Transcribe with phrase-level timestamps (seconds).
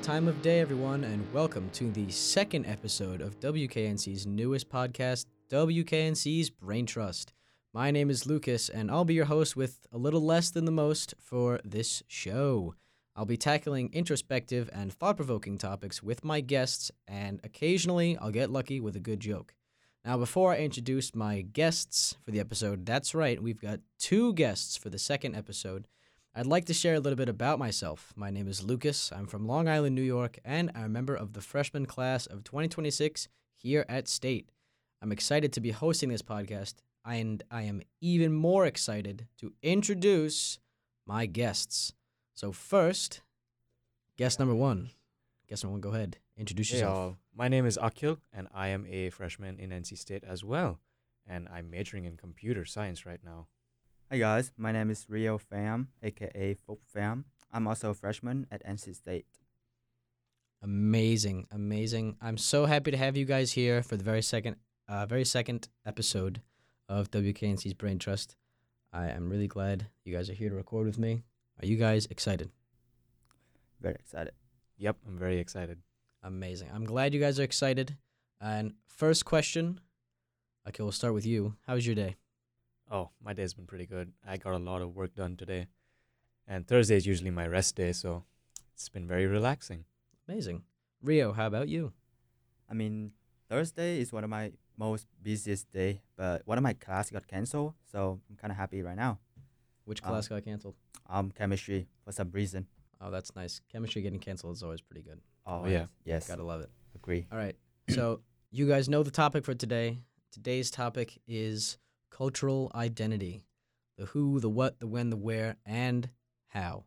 [0.00, 5.26] good time of day, everyone, and welcome to the second episode of WKNC's newest podcast,
[5.50, 7.34] WKNC's Brain Trust.
[7.74, 10.70] My name is Lucas, and I'll be your host with a little less than the
[10.70, 12.74] most for this show.
[13.14, 18.50] I'll be tackling introspective and thought provoking topics with my guests, and occasionally I'll get
[18.50, 19.54] lucky with a good joke.
[20.02, 24.78] Now, before I introduce my guests for the episode, that's right, we've got two guests
[24.78, 25.86] for the second episode.
[26.34, 28.12] I'd like to share a little bit about myself.
[28.16, 29.10] My name is Lucas.
[29.12, 32.44] I'm from Long Island, New York, and I'm a member of the freshman class of
[32.44, 34.50] 2026 here at State.
[35.02, 40.58] I'm excited to be hosting this podcast, and I am even more excited to introduce
[41.04, 41.94] my guests.
[42.34, 43.22] So, first,
[44.16, 44.90] guest number one.
[45.48, 46.18] Guest number one, go ahead.
[46.36, 46.96] Introduce Hey, yourself.
[46.96, 47.16] all.
[47.34, 50.78] my name is Akhil, and I am a freshman in NC State as well.
[51.26, 53.48] And I'm majoring in computer science right now.
[54.12, 57.22] Hi guys, my name is Rio Pham, aka Phúc Pham.
[57.52, 59.24] I'm also a freshman at NC State.
[60.60, 62.16] Amazing, amazing.
[62.20, 64.56] I'm so happy to have you guys here for the very second,
[64.88, 66.42] uh, very second episode
[66.88, 68.34] of WKNC's Brain Trust.
[68.92, 71.22] I am really glad you guys are here to record with me.
[71.62, 72.50] Are you guys excited?
[73.80, 74.32] Very excited.
[74.78, 75.78] Yep, I'm very excited.
[76.24, 76.70] Amazing.
[76.74, 77.96] I'm glad you guys are excited.
[78.40, 79.78] And first question,
[80.66, 81.54] okay, we'll start with you.
[81.68, 82.16] How was your day?
[82.90, 84.12] Oh, my day's been pretty good.
[84.26, 85.66] I got a lot of work done today.
[86.46, 88.24] And Thursday is usually my rest day, so
[88.74, 89.84] it's been very relaxing.
[90.28, 90.62] Amazing.
[91.02, 91.92] Rio, how about you?
[92.68, 93.12] I mean,
[93.48, 97.74] Thursday is one of my most busiest day, but one of my class got canceled,
[97.92, 99.18] so I'm kind of happy right now.
[99.84, 100.74] Which Um, class got canceled?
[101.08, 102.66] Um, chemistry for some reason.
[103.00, 103.60] Oh, that's nice.
[103.70, 105.20] Chemistry getting canceled is always pretty good.
[105.46, 105.86] Oh, yeah.
[106.04, 106.26] Yes.
[106.28, 106.70] Gotta love it.
[106.94, 107.26] Agree.
[107.30, 107.56] All right.
[107.88, 110.00] So you guys know the topic for today.
[110.32, 111.78] Today's topic is
[112.10, 113.44] cultural identity.
[113.96, 116.08] The who, the what, the when, the where, and
[116.48, 116.84] how.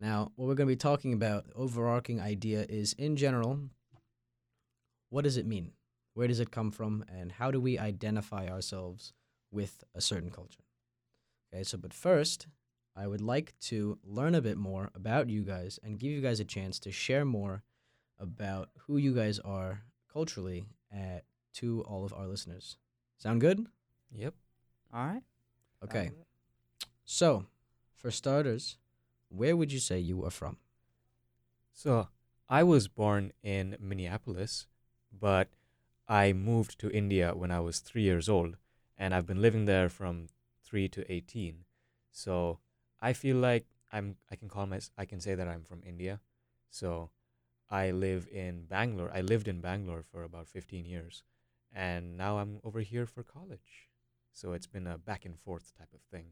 [0.00, 3.60] Now, what we're going to be talking about, the overarching idea is in general,
[5.08, 5.72] what does it mean?
[6.14, 7.04] Where does it come from?
[7.08, 9.12] And how do we identify ourselves
[9.50, 10.64] with a certain culture?
[11.52, 12.46] Okay, so but first,
[12.94, 16.40] I would like to learn a bit more about you guys and give you guys
[16.40, 17.62] a chance to share more
[18.18, 19.82] about who you guys are
[20.12, 22.76] culturally at, to all of our listeners.
[23.18, 23.66] Sound good?
[24.12, 24.34] Yep.
[24.92, 25.22] All right.
[25.82, 26.10] Okay.
[27.04, 27.46] So,
[27.94, 28.78] for starters,
[29.28, 30.58] where would you say you are from?
[31.72, 32.08] So,
[32.48, 34.66] I was born in Minneapolis,
[35.12, 35.48] but
[36.08, 38.56] I moved to India when I was three years old,
[38.96, 40.28] and I've been living there from
[40.64, 41.64] three to 18.
[42.10, 42.60] So,
[43.00, 46.20] I feel like I'm, I can call my, I can say that I'm from India.
[46.70, 47.10] So,
[47.70, 49.10] I live in Bangalore.
[49.14, 51.22] I lived in Bangalore for about 15 years,
[51.72, 53.88] and now I'm over here for college.
[54.36, 56.26] So, it's been a back and forth type of thing.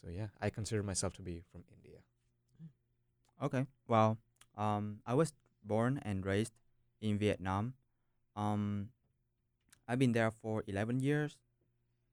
[0.00, 1.98] So, yeah, I consider myself to be from India.
[3.42, 3.66] Okay.
[3.86, 4.18] Well,
[4.56, 5.32] um, I was
[5.62, 6.52] born and raised
[7.00, 7.74] in Vietnam.
[8.34, 8.90] Um,
[9.88, 11.36] I've been there for 11 years,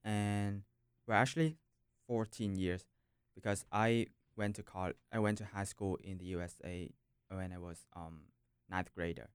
[0.04, 0.62] and
[1.06, 1.56] well, actually,
[2.06, 2.84] 14 years,
[3.34, 4.96] because I went to college.
[5.12, 6.90] I went to high school in the USA
[7.30, 8.20] when I was um
[8.70, 9.28] ninth grader.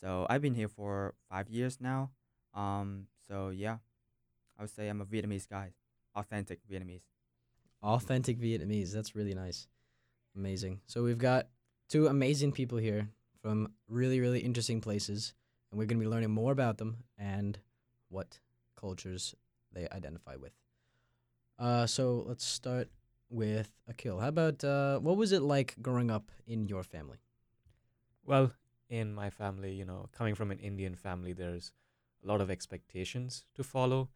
[0.00, 2.10] So I've been here for five years now.
[2.54, 3.78] Um, so yeah,
[4.60, 5.72] I would say I'm a Vietnamese guy,
[6.14, 7.00] authentic Vietnamese.
[7.82, 8.92] Authentic Vietnamese.
[8.92, 9.66] That's really nice.
[10.36, 10.82] Amazing.
[10.86, 11.48] So, we've got
[11.88, 13.08] two amazing people here
[13.40, 15.32] from really, really interesting places,
[15.70, 17.58] and we're going to be learning more about them and
[18.10, 18.38] what
[18.78, 19.34] cultures
[19.72, 20.52] they identify with.
[21.58, 22.90] Uh, so, let's start
[23.30, 24.20] with Akil.
[24.20, 27.16] How about uh, what was it like growing up in your family?
[28.26, 28.52] Well,
[28.90, 31.72] in my family, you know, coming from an Indian family, there's
[32.22, 34.10] a lot of expectations to follow.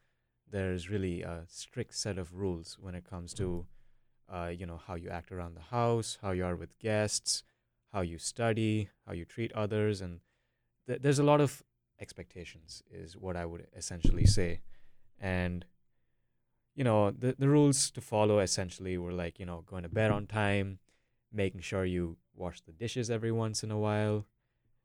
[0.50, 3.66] There's really a strict set of rules when it comes to,
[4.32, 7.42] uh, you know, how you act around the house, how you are with guests,
[7.92, 10.20] how you study, how you treat others, and
[10.86, 11.62] th- there's a lot of
[12.00, 14.60] expectations, is what I would essentially say.
[15.20, 15.64] And,
[16.74, 20.10] you know, the the rules to follow essentially were like, you know, going to bed
[20.10, 20.78] on time,
[21.32, 24.26] making sure you wash the dishes every once in a while.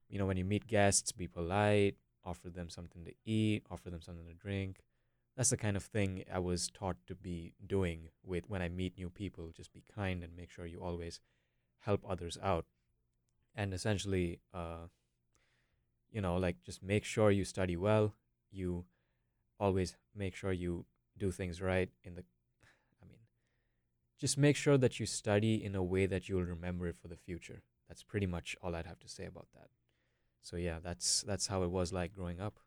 [0.09, 1.95] You know, when you meet guests, be polite,
[2.25, 4.81] offer them something to eat, offer them something to drink.
[5.39, 8.97] That's the kind of thing I was taught to be doing with when I meet
[8.97, 9.51] new people.
[9.55, 11.21] Just be kind and make sure you always
[11.77, 12.65] help others out.
[13.55, 14.87] And essentially, uh,
[16.11, 18.15] you know, like just make sure you study well.
[18.51, 18.83] You
[19.61, 20.83] always make sure you
[21.17, 22.25] do things right in the
[23.01, 23.21] I mean,
[24.19, 27.15] just make sure that you study in a way that you'll remember it for the
[27.15, 27.61] future.
[27.87, 29.69] That's pretty much all I'd have to say about that.
[30.41, 32.59] So yeah, that's that's how it was like growing up.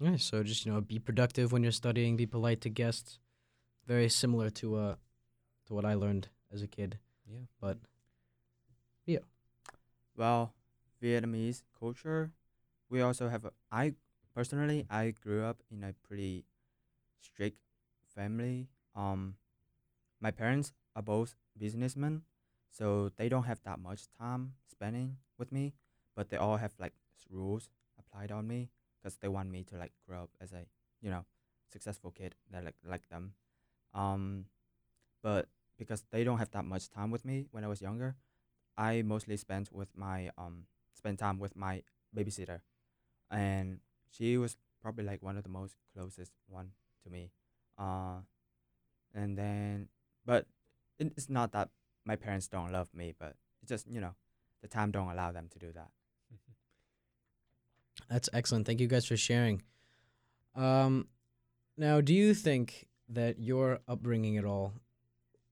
[0.00, 3.18] Yeah, so just you know, be productive when you're studying, be polite to guests.
[3.86, 4.94] Very similar to uh
[5.66, 6.98] to what I learned as a kid.
[7.30, 7.44] Yeah.
[7.60, 7.76] But
[9.06, 9.20] Rio.
[10.16, 10.54] Well,
[11.02, 12.32] Vietnamese culture,
[12.88, 13.52] we also have a.
[13.70, 13.94] I
[14.34, 16.46] personally, I grew up in a pretty
[17.20, 17.58] strict
[18.14, 18.68] family.
[18.96, 19.34] Um,
[20.18, 22.22] my parents are both businessmen,
[22.70, 25.74] so they don't have that much time spending with me.
[26.16, 26.94] But they all have like
[27.28, 27.68] rules
[27.98, 28.70] applied on me
[29.00, 30.66] because they want me to like grow up as a
[31.00, 31.24] you know
[31.72, 33.34] successful kid that like like them.
[33.94, 34.46] Um,
[35.22, 35.48] but
[35.78, 38.16] because they don't have that much time with me when I was younger,
[38.76, 40.64] I mostly spent with my um
[40.94, 41.82] spend time with my
[42.16, 42.60] babysitter,
[43.30, 43.80] and
[44.10, 46.72] she was probably like one of the most closest one
[47.04, 47.30] to me.
[47.78, 48.20] Uh,
[49.14, 49.88] and then
[50.24, 50.46] but
[50.98, 51.70] it's not that
[52.04, 54.14] my parents don't love me, but it's just you know
[54.62, 55.90] the time don't allow them to do that.
[58.08, 58.66] That's excellent.
[58.66, 59.62] Thank you guys for sharing.
[60.54, 61.08] Um,
[61.76, 64.74] now, do you think that your upbringing at all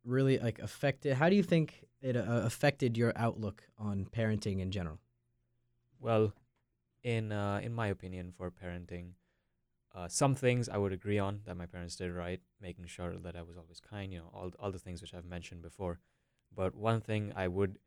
[0.04, 1.14] really like affected?
[1.14, 4.98] How do you think it uh, affected your outlook on parenting in general?
[6.00, 6.32] Well,
[7.02, 9.12] in uh, in my opinion, for parenting,
[9.94, 13.36] uh, some things I would agree on that my parents did right, making sure that
[13.36, 16.00] I was always kind, you know, all all the things which I've mentioned before.
[16.54, 17.78] But one thing I would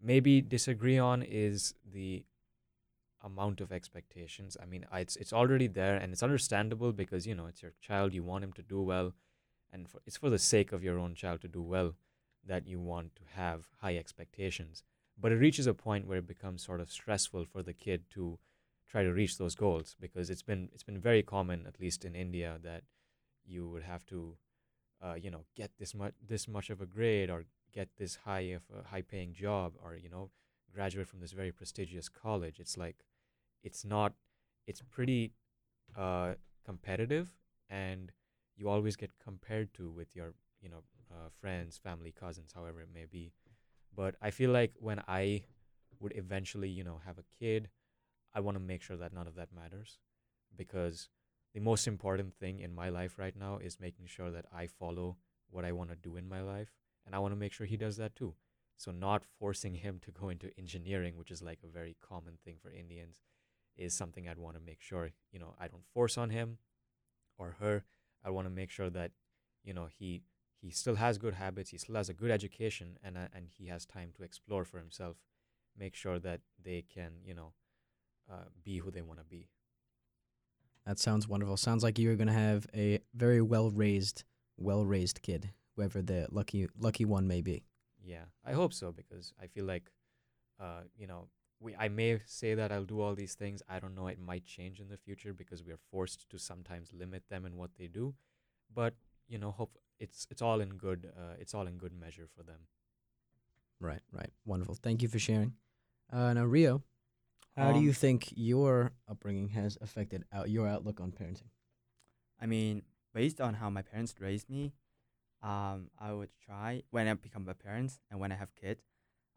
[0.00, 2.24] maybe disagree on is the
[3.24, 4.56] amount of expectations.
[4.62, 8.14] I mean, it's it's already there, and it's understandable because you know it's your child.
[8.14, 9.14] You want him to do well,
[9.72, 11.94] and for, it's for the sake of your own child to do well
[12.46, 14.82] that you want to have high expectations.
[15.18, 18.38] But it reaches a point where it becomes sort of stressful for the kid to
[18.86, 22.14] try to reach those goals because it's been it's been very common, at least in
[22.14, 22.82] India, that
[23.44, 24.36] you would have to,
[25.02, 28.52] uh, you know, get this much this much of a grade or get this high
[28.58, 30.30] of a high paying job or you know
[30.72, 32.58] graduate from this very prestigious college.
[32.58, 32.96] It's like
[33.64, 34.14] it's not
[34.68, 35.32] it's pretty
[35.96, 36.34] uh,
[36.64, 37.30] competitive
[37.70, 38.12] and
[38.56, 40.82] you always get compared to with your you know
[41.12, 43.32] uh, friends family cousins however it may be.
[43.96, 45.44] But i feel like when i
[46.00, 47.68] would eventually you know have a kid
[48.34, 49.98] i want to make sure that none of that matters
[50.56, 51.08] because
[51.54, 55.16] the most important thing in my life right now is making sure that i follow
[55.50, 56.72] what i want to do in my life
[57.06, 58.34] and i want to make sure he does that too.
[58.76, 62.56] So not forcing him to go into engineering which is like a very common thing
[62.60, 63.20] for indians
[63.76, 66.58] is something I'd want to make sure, you know, I don't force on him
[67.38, 67.84] or her.
[68.24, 69.12] I want to make sure that,
[69.62, 70.22] you know, he
[70.60, 73.66] he still has good habits, he still has a good education and uh, and he
[73.66, 75.16] has time to explore for himself.
[75.76, 77.52] Make sure that they can, you know,
[78.30, 79.48] uh, be who they want to be.
[80.86, 81.56] That sounds wonderful.
[81.56, 84.24] Sounds like you're going to have a very well raised,
[84.56, 87.64] well raised kid, whoever the lucky lucky one may be.
[88.02, 89.90] Yeah, I hope so because I feel like,
[90.60, 91.28] uh, you know,
[91.64, 93.62] we I may say that I'll do all these things.
[93.68, 94.08] I don't know.
[94.08, 97.56] It might change in the future because we are forced to sometimes limit them in
[97.56, 98.14] what they do,
[98.74, 98.94] but
[99.28, 101.10] you know, hope it's it's all in good.
[101.16, 102.68] Uh, it's all in good measure for them.
[103.80, 104.30] Right, right.
[104.44, 104.76] Wonderful.
[104.76, 105.54] Thank you for sharing.
[106.12, 106.82] Uh, now, Rio,
[107.56, 111.50] how do Um, you think your upbringing has affected out your outlook on parenting?
[112.40, 112.82] I mean,
[113.12, 114.72] based on how my parents raised me,
[115.42, 118.82] um, I would try when I become a parent and when I have kids,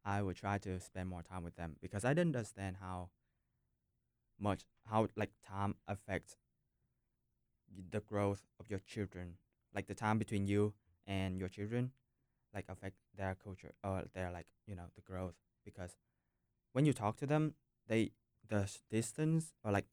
[0.08, 3.10] I would try to spend more time with them because I didn't understand how
[4.40, 6.36] much how like time affects
[7.92, 9.36] the growth of your children,
[9.74, 10.74] like the time between you
[11.06, 11.92] and your children,
[12.54, 15.36] like affect their culture or their like you know the growth
[15.66, 15.96] because
[16.74, 17.56] when you talk to them,
[17.88, 18.12] they
[18.50, 19.86] the distance or like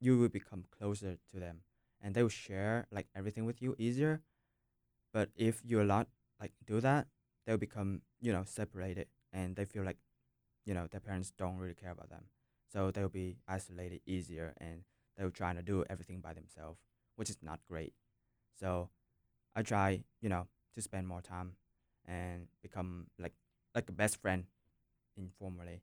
[0.00, 1.60] you will become closer to them
[2.02, 4.22] and they will share like everything with you easier.
[5.12, 6.08] But if you're not
[6.40, 7.08] like do that,
[7.46, 9.08] they'll become you know separated
[9.38, 9.98] and they feel like
[10.66, 12.24] you know their parents don't really care about them.
[12.72, 14.82] So they'll be isolated easier and
[15.16, 16.80] they'll try to do everything by themselves,
[17.16, 17.94] which is not great.
[18.60, 18.90] So
[19.56, 21.52] I try you know to spend more time
[22.06, 23.34] and become like
[23.74, 24.44] like a best friend
[25.16, 25.82] informally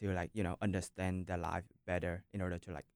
[0.00, 2.86] to like you know understand their life better in order to like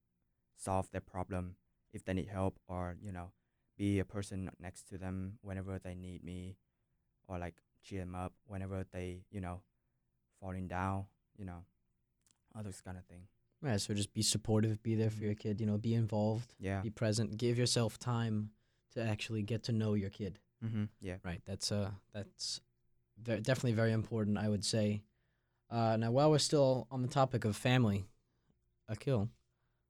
[0.56, 1.56] solve their problem
[1.92, 3.32] if they need help or you know
[3.78, 6.56] be a person next to them whenever they need me
[7.28, 9.62] or like cheer them up whenever they you know
[10.40, 11.04] falling down
[11.38, 11.64] you know
[12.54, 13.22] all those kind of thing
[13.62, 15.26] Yeah, so just be supportive, be there for Mhm.
[15.26, 18.50] your kid, you know, be involved, yeah be present, give yourself time
[18.94, 20.38] to actually get to know your kid.
[20.64, 20.84] mm-hmm.
[21.00, 21.42] yeah Right.
[21.44, 22.60] That's uh that's
[23.18, 25.02] ve- definitely very important, I would say.
[25.70, 28.04] Uh, now, while we're still on the topic of family,
[28.88, 29.28] Akil,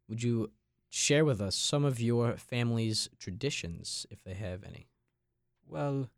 [0.09, 0.51] would you
[0.91, 4.89] share with us some of your family's traditions, if they have any?
[5.67, 6.11] Well,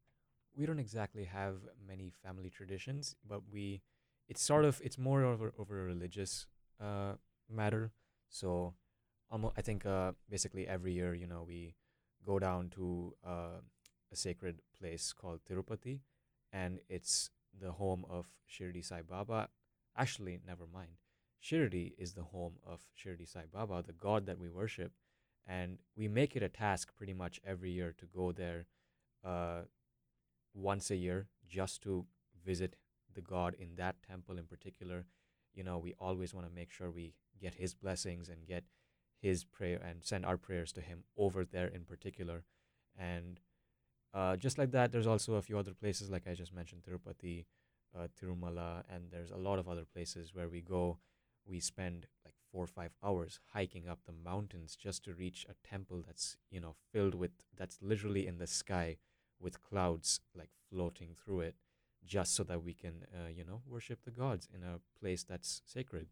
[0.57, 3.83] we don't exactly have many family traditions, but we
[4.29, 6.47] it's sort of it's more over over a religious
[6.81, 7.14] uh
[7.50, 7.93] matter.
[8.29, 8.75] So
[9.31, 11.75] almost I think uh basically every year, you know, we
[12.25, 13.61] go down to uh,
[14.12, 16.00] a sacred place called Tirupati
[16.52, 19.49] and it's the home of Shirdi Sai Baba.
[19.97, 20.93] Actually, never mind.
[21.43, 24.93] Shirdi is the home of Shirdi Sai Baba, the God that we worship,
[25.47, 28.67] and we make it a task pretty much every year to go there
[29.25, 29.62] uh,
[30.55, 32.07] once a year just to
[32.45, 32.76] visit
[33.14, 35.07] the God in that temple in particular.
[35.54, 38.64] You know, we always want to make sure we get His blessings and get
[39.21, 42.45] His prayer and send our prayers to Him over there in particular.
[42.99, 43.40] And
[44.14, 47.47] uh, just like that, there's also a few other places, like I just mentioned, Tirupati,
[47.99, 50.99] uh, Tirumala, and there's a lot of other places where we go.
[51.47, 55.69] We spend like four or five hours hiking up the mountains just to reach a
[55.69, 58.99] temple that's you know filled with that's literally in the sky
[59.40, 61.57] with clouds like floating through it,
[62.05, 65.63] just so that we can uh, you know worship the gods in a place that's
[65.67, 66.07] sacred.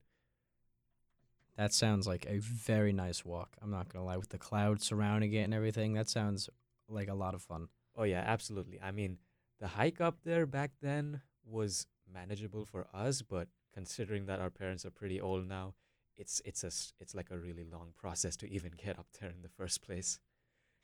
[1.57, 3.57] That sounds like a very nice walk.
[3.61, 5.93] I'm not gonna lie, with the clouds surrounding it and everything.
[5.95, 6.49] That sounds
[6.89, 7.69] like a lot of fun.
[7.97, 8.81] Oh yeah, absolutely.
[8.81, 9.19] I mean,
[9.61, 14.85] the hike up there back then was manageable for us, but considering that our parents
[14.87, 15.75] are pretty old now,
[16.17, 19.43] it's it's a it's like a really long process to even get up there in
[19.43, 20.19] the first place,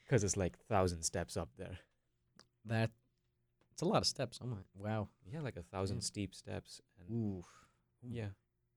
[0.05, 1.79] because it's like thousand steps up there.
[2.65, 2.91] That
[3.77, 4.41] it's a lot of steps.
[4.43, 5.09] Oh my, wow.
[5.31, 6.11] Yeah, like a thousand Yeah.
[6.11, 6.81] steep steps.
[6.99, 7.45] And Ooh.
[8.03, 8.29] yeah,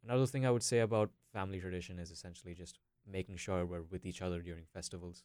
[0.03, 4.05] another thing I would say about family tradition is essentially just making sure we're with
[4.05, 5.23] each other during festivals.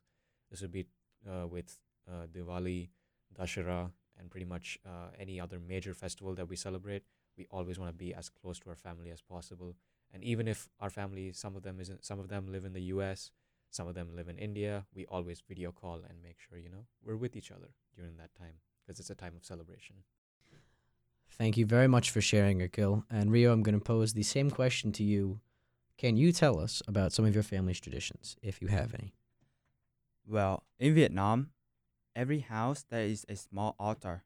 [0.49, 0.87] This would be
[1.29, 1.77] uh, with
[2.09, 2.91] uh, Diwali,
[3.37, 7.03] Dashera, and pretty much uh, any other major festival that we celebrate.
[7.37, 9.75] We always want to be as close to our family as possible.
[10.13, 12.83] And even if our family, some of them isn't, some of them live in the
[12.95, 13.33] U.S.,
[13.71, 16.87] some of them live in India, we always video call and make sure you know
[17.05, 18.55] we're with each other during that time
[18.85, 19.97] because it's a time of celebration.
[21.31, 23.05] Thank you very much for sharing, Akil.
[23.11, 25.41] And Rio, I'm going to pose the same question to you.
[25.99, 29.15] Can you tell us about some of your family's traditions, if you have any?
[30.27, 31.51] Well, in Vietnam,
[32.15, 34.23] every house there is a small altar,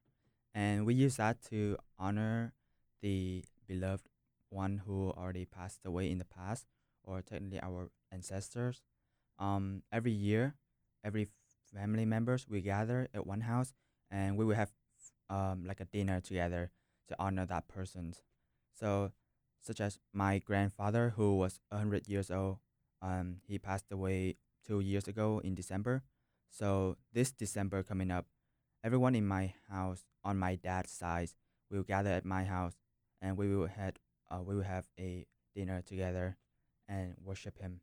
[0.55, 2.53] and we use that to honor
[3.00, 4.09] the beloved
[4.50, 6.67] one who already passed away in the past,
[7.05, 8.83] or technically our ancestors.
[9.38, 10.55] Um, every year,
[11.05, 11.29] every
[11.75, 13.73] family members we gather at one house,
[14.11, 14.71] and we will have
[15.31, 16.71] um like a dinner together
[17.09, 18.15] to honor that person.
[18.75, 19.12] So,
[19.61, 22.59] such as my grandfather who was hundred years old,
[23.03, 24.37] um, he passed away
[24.67, 26.03] two years ago in December.
[26.50, 28.27] So this December coming up,
[28.85, 31.31] everyone in my house on my dad's side
[31.71, 32.75] will gather at my house,
[33.21, 33.99] and we will had
[34.31, 36.37] uh, we will have a dinner together
[36.88, 37.81] and worship him.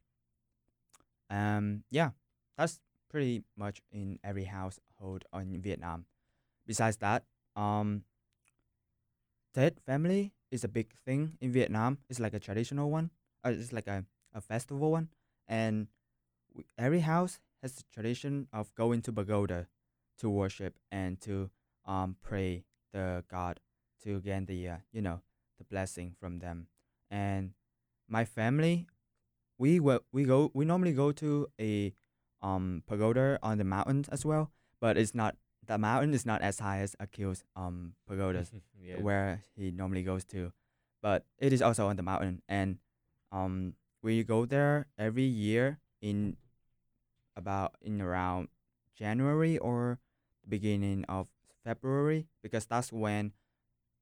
[1.30, 2.12] Um, yeah,
[2.58, 2.80] that's
[3.10, 6.06] pretty much in every household in Vietnam.
[6.66, 7.24] Besides that,
[7.56, 8.04] um,
[9.54, 12.00] Tết family is a big thing in Vietnam.
[12.10, 13.10] It's like a traditional one.
[13.44, 15.10] Uh, it's like a, a festival one,
[15.48, 15.88] and
[16.54, 19.68] w- every house has the tradition of going to pagoda
[20.20, 21.50] to worship and to
[21.86, 23.60] um pray the god
[24.04, 25.22] to gain the uh, you know
[25.58, 26.68] the blessing from them.
[27.12, 27.54] And
[28.10, 28.88] my family,
[29.58, 31.94] we we go we normally go to a
[32.42, 35.36] um pagoda on the mountains as well, but it's not
[35.68, 38.98] the mountain is not as high as Akil's um pagodas yeah.
[38.98, 40.52] where he normally goes to,
[41.02, 42.78] but it is also on the mountain, and
[43.32, 46.38] um, we go there every year in
[47.36, 48.48] about in around
[48.96, 50.00] January or
[50.44, 51.28] the beginning of
[51.64, 53.34] February because that's when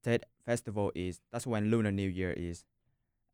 [0.02, 1.20] Tet festival is.
[1.32, 2.64] That's when Lunar New Year is,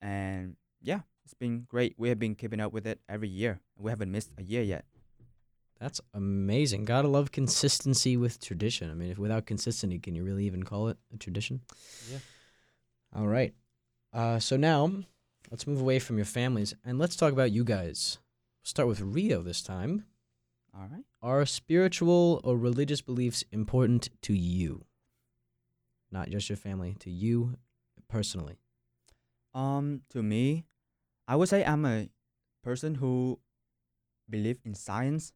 [0.00, 1.94] and yeah, it's been great.
[1.98, 3.60] We have been keeping up with it every year.
[3.76, 4.84] We haven't missed a year yet.
[5.80, 6.84] That's amazing.
[6.84, 8.90] Gotta love consistency with tradition.
[8.90, 11.62] I mean, if without consistency, can you really even call it a tradition?
[12.10, 12.18] Yeah.
[13.16, 13.54] All right.
[14.12, 14.92] Uh, so now
[15.50, 18.18] let's move away from your families and let's talk about you guys.
[18.62, 20.04] Start with Rio this time.
[20.74, 21.04] All right.
[21.22, 24.84] Are spiritual or religious beliefs important to you?
[26.12, 27.54] Not just your family, to you
[28.08, 28.58] personally.
[29.54, 30.64] Um, to me,
[31.26, 32.08] I would say I'm a
[32.62, 33.38] person who
[34.28, 35.32] believe in science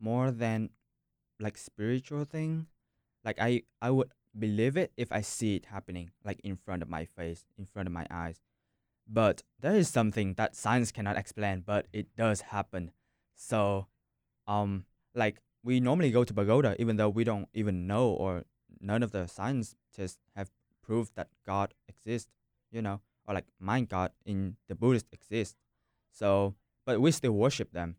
[0.00, 0.70] more than
[1.40, 2.66] like spiritual thing.
[3.24, 6.88] Like I, I would believe it if I see it happening, like in front of
[6.88, 8.40] my face, in front of my eyes.
[9.08, 12.90] But there is something that science cannot explain, but it does happen.
[13.34, 13.86] So,
[14.46, 18.44] um, like we normally go to pagoda, even though we don't even know or
[18.80, 20.50] none of the scientists have
[20.82, 22.30] proved that God exists.
[22.70, 25.56] You know, or like my God in the Buddhist exists.
[26.12, 27.96] So, but we still worship them.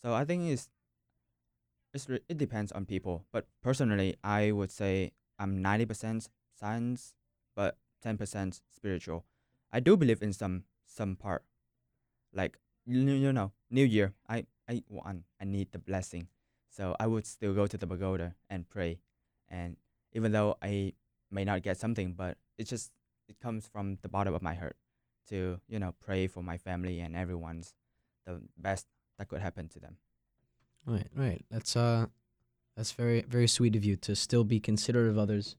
[0.00, 0.68] So I think it's
[1.94, 3.24] it's it depends on people.
[3.32, 7.14] But personally, I would say I'm ninety percent science,
[7.54, 9.24] but ten percent spiritual.
[9.72, 11.44] I do believe in some some part,
[12.32, 14.14] like you, you know New Year.
[14.28, 16.28] I I want I need the blessing,
[16.70, 19.00] so I would still go to the pagoda and pray,
[19.48, 19.76] and
[20.12, 20.94] even though I
[21.30, 22.92] may not get something, but it just
[23.28, 24.76] it comes from the bottom of my heart.
[25.28, 27.74] to you know pray for my family and everyone's
[28.26, 28.86] the best
[29.18, 29.96] that could happen to them.
[30.86, 31.44] Right, right.
[31.50, 32.06] That's uh,
[32.76, 35.56] that's very very sweet of you to still be considerate of others,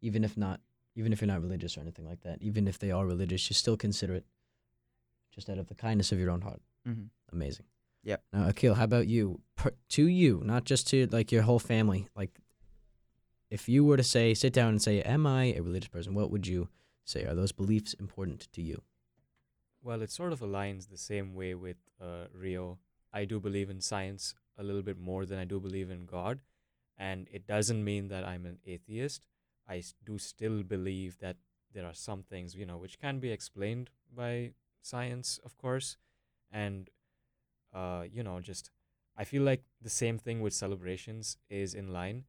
[0.00, 0.60] even if not,
[0.96, 2.42] even if you're not religious or anything like that.
[2.42, 4.24] Even if they are religious, you're still considerate,
[5.32, 6.60] just out of the kindness of your own heart.
[6.88, 7.04] Mm-hmm.
[7.32, 7.66] Amazing.
[8.04, 8.22] Yep.
[8.32, 9.40] Now, Akil, how about you?
[9.56, 12.08] Per, to you, not just to like your whole family.
[12.16, 12.40] Like,
[13.50, 16.30] if you were to say, sit down and say, "Am I a religious person?" What
[16.30, 16.68] would you
[17.04, 17.24] say?
[17.24, 18.82] Are those beliefs important to you?
[19.82, 22.78] Well, it sort of aligns the same way with uh, Rio.
[23.12, 26.40] I do believe in science a little bit more than I do believe in God.
[26.96, 29.26] And it doesn't mean that I'm an atheist.
[29.68, 31.36] I do still believe that
[31.72, 35.96] there are some things, you know, which can be explained by science, of course.
[36.50, 36.90] And,
[37.74, 38.70] uh, you know, just
[39.16, 42.24] I feel like the same thing with celebrations is in line.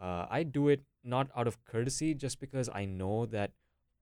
[0.00, 3.52] Uh, I do it not out of courtesy, just because I know that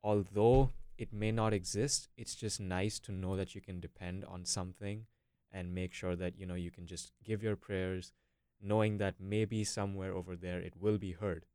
[0.02, 4.44] although it may not exist, it's just nice to know that you can depend on
[4.44, 5.06] something
[5.52, 8.12] and make sure that you know you can just give your prayers
[8.61, 11.47] knowing that maybe somewhere over there it will be heard.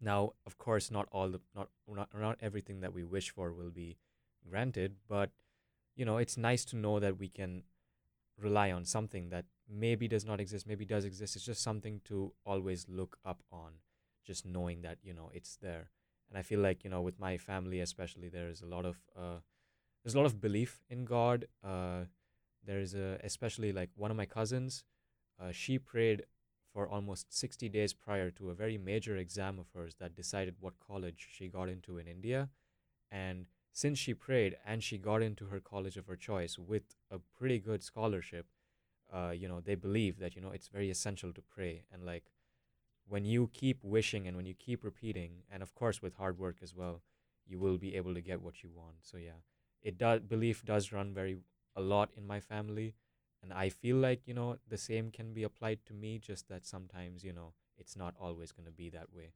[0.00, 3.70] Now of course not all the not not, not everything that we wish for will
[3.70, 3.96] be
[4.48, 5.30] granted but
[5.96, 7.62] you know it's nice to know that we can
[8.38, 11.36] rely on something that maybe does not exist maybe does exist.
[11.36, 13.72] It's just something to always look up on
[14.24, 15.90] just knowing that you know it's there.
[16.28, 19.38] And i feel like you know with my family especially there's a lot of uh
[20.02, 22.04] there's a lot of belief in god uh
[22.66, 24.84] there's a especially like one of my cousins
[25.40, 26.24] uh, she prayed
[26.72, 30.74] for almost 60 days prior to a very major exam of hers that decided what
[30.80, 32.48] college she got into in india.
[33.10, 37.18] And since she prayed and she got into her college of her choice with a
[37.38, 38.46] pretty good scholarship
[39.12, 41.84] uh, you know they believe that you know it's very essential to pray.
[41.92, 42.24] And like
[43.06, 46.56] when you keep wishing and when you keep repeating and of course with hard work
[46.62, 47.02] as well
[47.46, 48.96] you will be able to get what you want.
[49.02, 49.40] So yeah
[49.82, 51.38] it does belief does run very
[51.76, 52.94] a lot in my family
[53.42, 56.66] and i feel like you know the same can be applied to me just that
[56.66, 59.32] sometimes you know it's not always going to be that way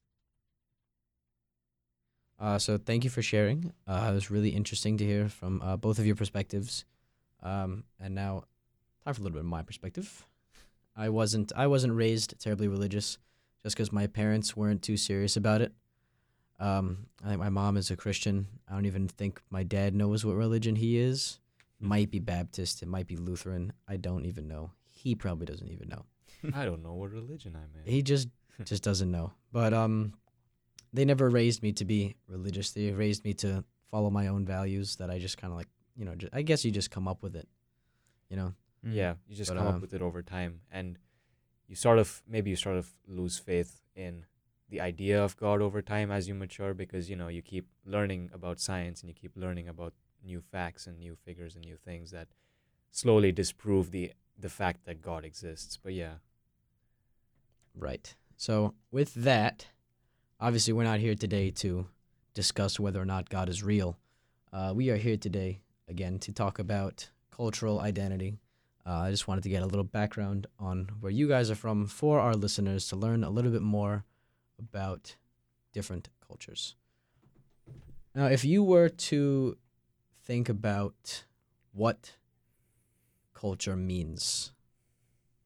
[2.39, 3.73] Uh, so thank you for sharing.
[3.87, 6.85] Uh, it was really interesting to hear from uh, both of your perspectives.
[7.43, 8.45] Um, and now,
[9.05, 10.25] time for a little bit of my perspective.
[10.97, 13.19] I wasn't I wasn't raised terribly religious,
[13.63, 15.73] just because my parents weren't too serious about it.
[16.61, 18.47] Um, I think my mom is a Christian.
[18.69, 21.39] I don't even think my dad knows what religion he is.
[21.81, 22.83] Might be Baptist.
[22.83, 23.73] It might be Lutheran.
[23.89, 24.73] I don't even know.
[24.93, 26.05] He probably doesn't even know.
[26.55, 28.29] i don't know what religion i'm in He just
[28.65, 29.33] just doesn't know.
[29.53, 30.15] But um,
[30.93, 32.73] they never raised me to be religious.
[32.73, 36.05] They raised me to follow my own values that I just kind of like, you
[36.05, 37.49] know, ju- I guess you just come up with it,
[38.29, 38.55] you know.
[38.87, 38.95] Mm.
[38.95, 40.99] yeah you just But, come um, up with it over time and
[41.67, 44.25] you sort of maybe you sort of lose faith in
[44.69, 48.31] the idea of god over time as you mature because you know you keep learning
[48.33, 52.11] about science and you keep learning about new facts and new figures and new things
[52.11, 52.29] that
[52.91, 56.15] slowly disprove the the fact that god exists but yeah
[57.79, 58.15] Right.
[58.37, 59.69] So with that,
[60.41, 61.87] obviously we're not here today to
[62.35, 63.97] discuss whether or not God is real.
[64.53, 68.39] Uh, we are here today again to talk about cultural identity.
[68.85, 71.87] Uh, I just wanted to get a little background on where you guys are from
[71.87, 74.05] for our listeners to learn a little bit more
[74.59, 75.15] about
[75.73, 76.75] different cultures.
[78.15, 79.57] Now, if you were to
[80.29, 81.25] think about
[81.73, 82.17] what
[83.33, 84.53] culture means,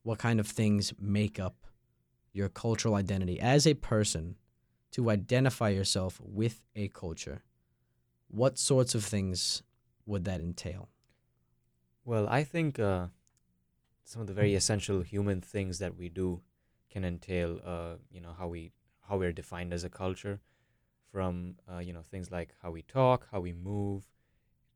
[0.03, 1.55] what kind of things make up
[2.33, 3.38] your cultural identity.
[3.38, 4.35] As a person
[4.90, 7.45] to identify yourself with a culture,
[8.27, 9.62] what sorts of things
[10.05, 10.88] would that entail?
[12.05, 13.07] Well, I think uh,
[14.03, 16.40] some of the very essential human things that we do
[16.90, 18.73] can entail, uh, you know, how we
[19.09, 20.40] how we're defined as a culture,
[21.12, 24.03] from uh, you know things like how we talk, how we move,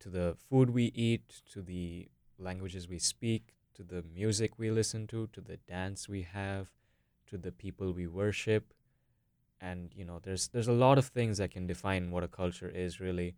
[0.01, 5.07] to the food we eat, to the languages we speak, to the music we listen
[5.09, 6.71] to, to the dance we have,
[7.27, 8.73] to the people we worship,
[9.61, 12.69] and you know, there's there's a lot of things that can define what a culture
[12.69, 13.35] is really,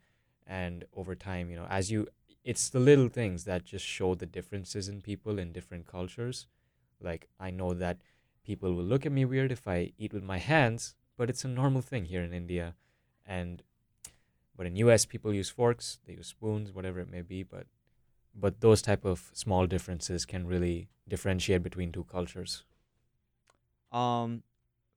[0.47, 2.09] and over time, you know, as you
[2.45, 6.47] it's the little things that just show the differences in people in different cultures.
[7.01, 7.99] Like I know that
[8.45, 11.49] people will look at me weird if I eat with my hands, but it's a
[11.49, 12.75] normal thing here in India.
[13.27, 13.63] And
[14.59, 17.67] but in US people use forks, they use spoons, whatever it may be, but
[18.35, 22.65] but those type of small differences can really differentiate between two cultures.
[23.91, 24.43] Um,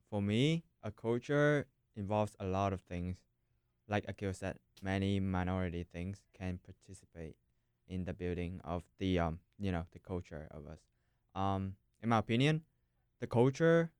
[0.09, 3.17] for me, a culture involves a lot of things.
[3.87, 7.35] Like Akil said, many minority things can participate
[7.87, 10.79] in the building of the um, you know, the culture of us.
[11.35, 12.63] Um, in my opinion,
[13.19, 13.91] the culture,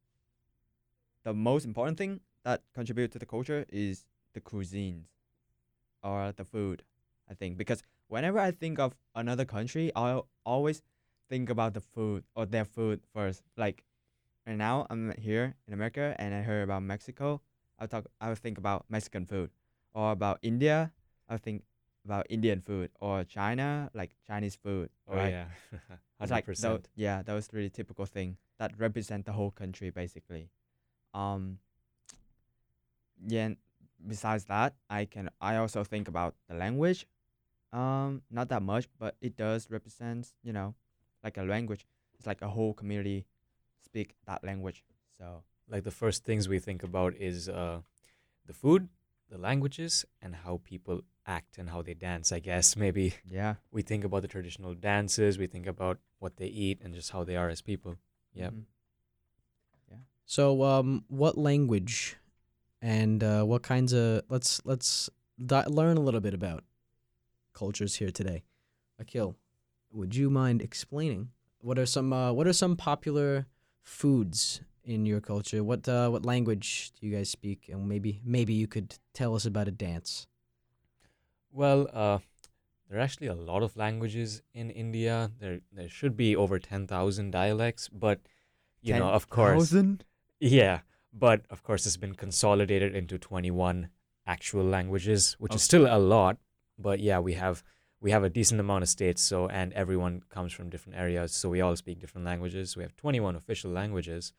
[1.24, 5.06] the most important thing that contribute to the culture is the cuisines,
[6.04, 6.84] or the food,
[7.30, 10.82] I think because whenever I think of another country, I always
[11.30, 13.44] think about the food or their food first.
[13.58, 13.84] Like
[14.46, 17.42] right now, I'm here in America and I heard about Mexico.
[17.80, 18.06] I'll talk.
[18.20, 19.50] I'll think about Mexican food,
[19.94, 20.92] or about India.
[21.30, 21.64] I'll think
[22.06, 24.90] about Indian food, or China, like Chinese food.
[25.08, 25.30] Oh right?
[25.32, 26.90] yeah, It's hundred like percent.
[26.96, 30.50] yeah, those really typical thing that represent the whole country basically.
[31.14, 31.58] Um.
[33.28, 33.54] Yeah.
[34.02, 37.08] And Besides that, I can I also think about the language.
[37.72, 40.76] Um, not that much, but it does represent you know,
[41.24, 41.86] like a language.
[42.16, 43.26] It's like a whole community
[43.84, 44.84] speak that language.
[45.18, 47.82] So Like the first things we think about is uh,
[48.46, 48.90] the food,
[49.30, 52.32] the languages, and how people act and how they dance.
[52.32, 53.56] I guess maybe yeah.
[53.72, 57.24] we think about the traditional dances, we think about what they eat, and just how
[57.24, 57.96] they are as people.
[58.34, 58.54] Yep.
[58.54, 58.64] mhm.
[60.32, 62.16] So, um, what language
[62.82, 65.10] and uh, what kinds of let's let's
[65.44, 66.64] di- learn a little bit about
[67.54, 68.44] cultures here today.
[69.00, 69.36] Akil,
[69.92, 73.48] would you mind explaining what are some uh, what are some popular
[73.82, 75.64] foods in your culture?
[75.64, 77.70] What uh, what language do you guys speak?
[77.72, 80.28] And maybe maybe you could tell us about a dance.
[81.52, 82.20] Well, uh,
[82.90, 85.32] there are actually a lot of languages in India.
[85.40, 88.20] There, there should be over ten thousand dialects, but
[88.82, 90.04] you know, of course, 10,000?
[90.40, 90.80] yeah.
[91.14, 93.90] But of course, it's been consolidated into twenty-one
[94.26, 96.38] actual languages, which is still a lot.
[96.78, 97.64] But yeah, we have
[98.00, 101.50] we have a decent amount of states, so and everyone comes from different areas, so
[101.50, 102.78] we all speak different languages.
[102.78, 104.34] We have twenty-one official languages.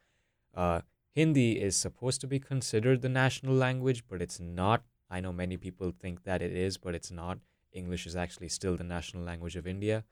[0.55, 0.81] Uh,
[1.15, 4.83] Hindi is supposed to be considered the national language, but it's not.
[5.11, 7.39] I know many people think that it is, but it's not.
[7.73, 10.05] English is actually still the national language of India.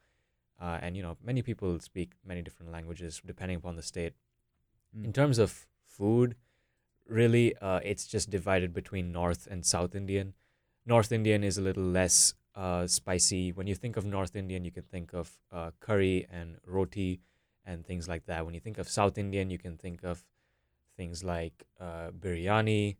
[0.59, 4.13] Uh, and, you know, many people speak many different languages depending upon the state.
[4.93, 5.13] In Mm.
[5.13, 6.35] terms of food,
[7.07, 10.33] really, uh, it's just divided between North and South Indian.
[10.85, 13.51] North Indian is a little less uh, spicy.
[13.51, 17.21] When you think of North Indian, you can think of uh, curry and roti
[17.65, 18.45] and things like that.
[18.45, 20.25] When you think of South Indian, you can think of
[20.97, 22.97] things like uh, biryani,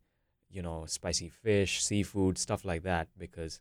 [0.50, 3.60] you know, spicy fish, seafood, stuff like that, because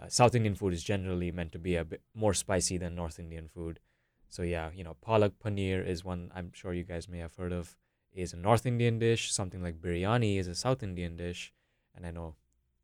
[0.00, 3.18] uh, South Indian food is generally meant to be a bit more spicy than North
[3.18, 3.80] Indian food.
[4.28, 7.52] So yeah, you know, palak paneer is one I'm sure you guys may have heard
[7.52, 7.76] of.
[8.14, 9.32] Is a North Indian dish.
[9.32, 11.52] Something like biryani is a South Indian dish,
[11.94, 12.36] and I know,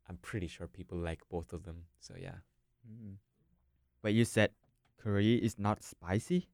[0.09, 1.85] I'm pretty sure people like both of them.
[1.99, 2.39] So yeah,
[2.89, 3.15] Mm.
[4.01, 4.51] But you said
[4.97, 6.47] curry is not spicy.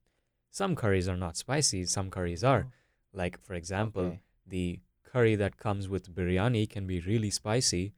[0.52, 1.86] some curries are not spicy.
[1.86, 2.68] Some curries are.
[3.14, 4.22] Like for example, Okay.
[4.46, 7.94] the curry that comes with biryani can be really spicy,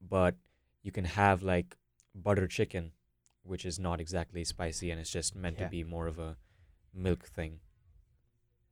[0.00, 0.34] but
[0.82, 1.76] you can have like
[2.14, 2.92] butter chicken,
[3.42, 5.64] which is not exactly spicy and it's just meant Yeah.
[5.66, 6.36] to be more of a
[6.92, 7.60] milk thing.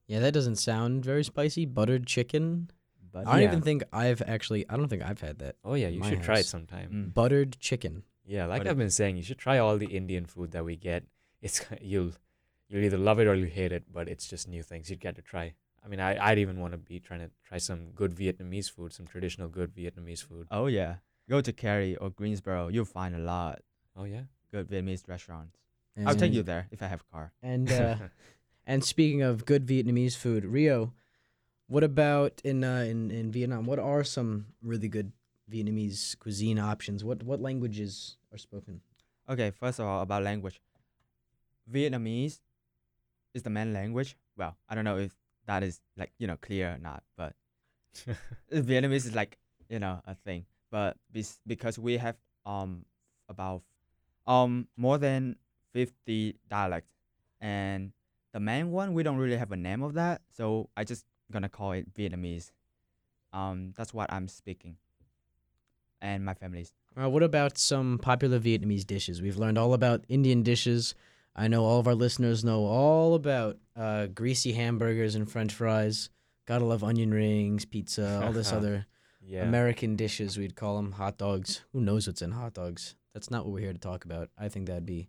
[0.09, 1.65] Yeah, that doesn't sound very spicy.
[1.67, 2.71] Buttered chicken.
[3.13, 3.47] But I don't Yeah.
[3.53, 4.69] even think I've actually.
[4.69, 5.57] I don't think I've had that.
[5.65, 6.91] Oh yeah, you My should try it sometime.
[6.93, 7.15] Mm.
[7.15, 8.03] Buttered chicken.
[8.27, 10.77] Yeah, like But I've been saying, you should try all the Indian food that we
[10.77, 11.05] get.
[11.41, 12.13] It's you'll
[12.69, 15.15] you'll either love it or you hate it, but it's just new things you'd get
[15.17, 15.55] to try.
[15.85, 18.93] I mean, I I'd even want to be trying to try some good Vietnamese food,
[18.93, 20.49] some traditional good Vietnamese food.
[20.51, 20.97] Oh yeah,
[21.31, 22.69] go to Cary or Greensboro.
[22.69, 23.61] You'll find a lot
[23.97, 24.23] Oh yeah.
[24.53, 25.57] good Vietnamese restaurants.
[26.07, 27.33] I'll take you there if I have a car.
[27.43, 27.97] And uh,
[28.69, 30.93] and speaking of good Vietnamese food, Rio,
[31.67, 33.65] what about in uh, in in Vietnam?
[33.65, 35.11] What are some really good
[35.51, 37.03] Vietnamese cuisine options?
[37.03, 38.83] What what languages are spoken?
[39.29, 40.61] Okay, first of all, about language.
[41.71, 42.41] Vietnamese
[43.35, 44.17] is the main language.
[44.37, 47.35] Well, I don't know if that is like you know clear or not, but
[48.53, 50.45] Vietnamese is like you know a thing.
[50.71, 52.85] But bes- because we have um
[53.29, 53.63] about
[54.27, 55.37] um more than
[55.73, 56.93] fifty dialects,
[57.41, 57.93] and
[58.33, 61.49] the main one we don't really have a name of that, so I just gonna
[61.49, 62.51] call it Vietnamese.
[63.33, 64.77] Um, that's what I'm speaking.
[66.01, 66.73] And my family's.
[67.01, 69.21] Uh, what about some popular Vietnamese dishes?
[69.21, 70.95] We've learned all about Indian dishes.
[71.35, 76.11] I know all of our listeners know all about uh, greasy hamburgers and French fries.
[76.47, 78.87] Gotta love onion rings, pizza, all this other
[79.23, 79.43] yeah.
[79.43, 80.39] American dishes.
[80.39, 81.63] We'd call them hot dogs.
[81.73, 82.97] Who knows what's in hot dogs?
[83.13, 84.31] That's not what we're here to talk about.
[84.39, 85.09] I think that'd be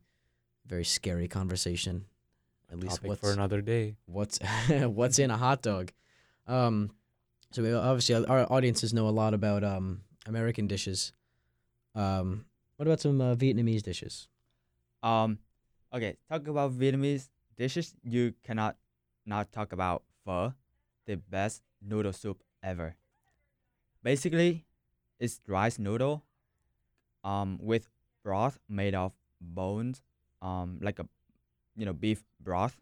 [0.65, 2.05] a very scary conversation.
[2.71, 3.95] At least Topic what's for another day.
[4.05, 5.91] what's what's in a hot dog.
[6.47, 6.91] Um,
[7.51, 11.13] so we obviously our audiences know a lot about um American dishes.
[11.95, 12.45] Um,
[12.77, 14.27] what about some uh, Vietnamese dishes?
[15.01, 15.39] Um,
[15.93, 17.95] okay, talk about Vietnamese dishes.
[18.03, 18.77] You cannot
[19.25, 20.53] not talk about pho,
[21.05, 22.95] the best noodle soup ever.
[24.03, 24.65] Basically,
[25.19, 26.23] it's rice noodle,
[27.23, 27.89] um, with
[28.23, 30.01] broth made of bones,
[30.41, 31.07] um, like a,
[31.79, 32.75] you know, beef broth,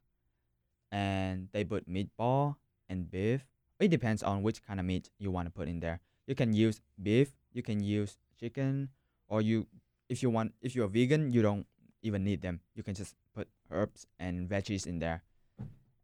[0.91, 2.55] and they put meatball
[2.89, 3.45] and beef.
[3.79, 6.01] It depends on which kind of meat you want to put in there.
[6.25, 8.89] You can use beef, you can use chicken,
[9.29, 9.67] or you
[10.09, 11.67] if you want if you're vegan, you don't
[12.01, 12.59] even need them.
[12.73, 15.21] You can just put herbs and veggies in there,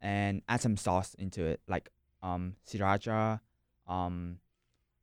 [0.02, 1.90] and add some sauce into it, like
[2.22, 3.40] um sriracha,
[3.88, 4.38] um,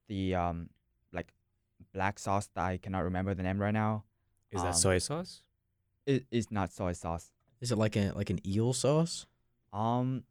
[0.09, 0.71] the um
[1.13, 1.35] like
[1.93, 4.05] black sauce that I cannot remember the name right now.
[4.53, 5.43] Is that Um, soy sauce?
[6.07, 7.31] It is not soy sauce.
[7.61, 9.27] Is it like a like an eel sauce?
[9.73, 10.25] Um,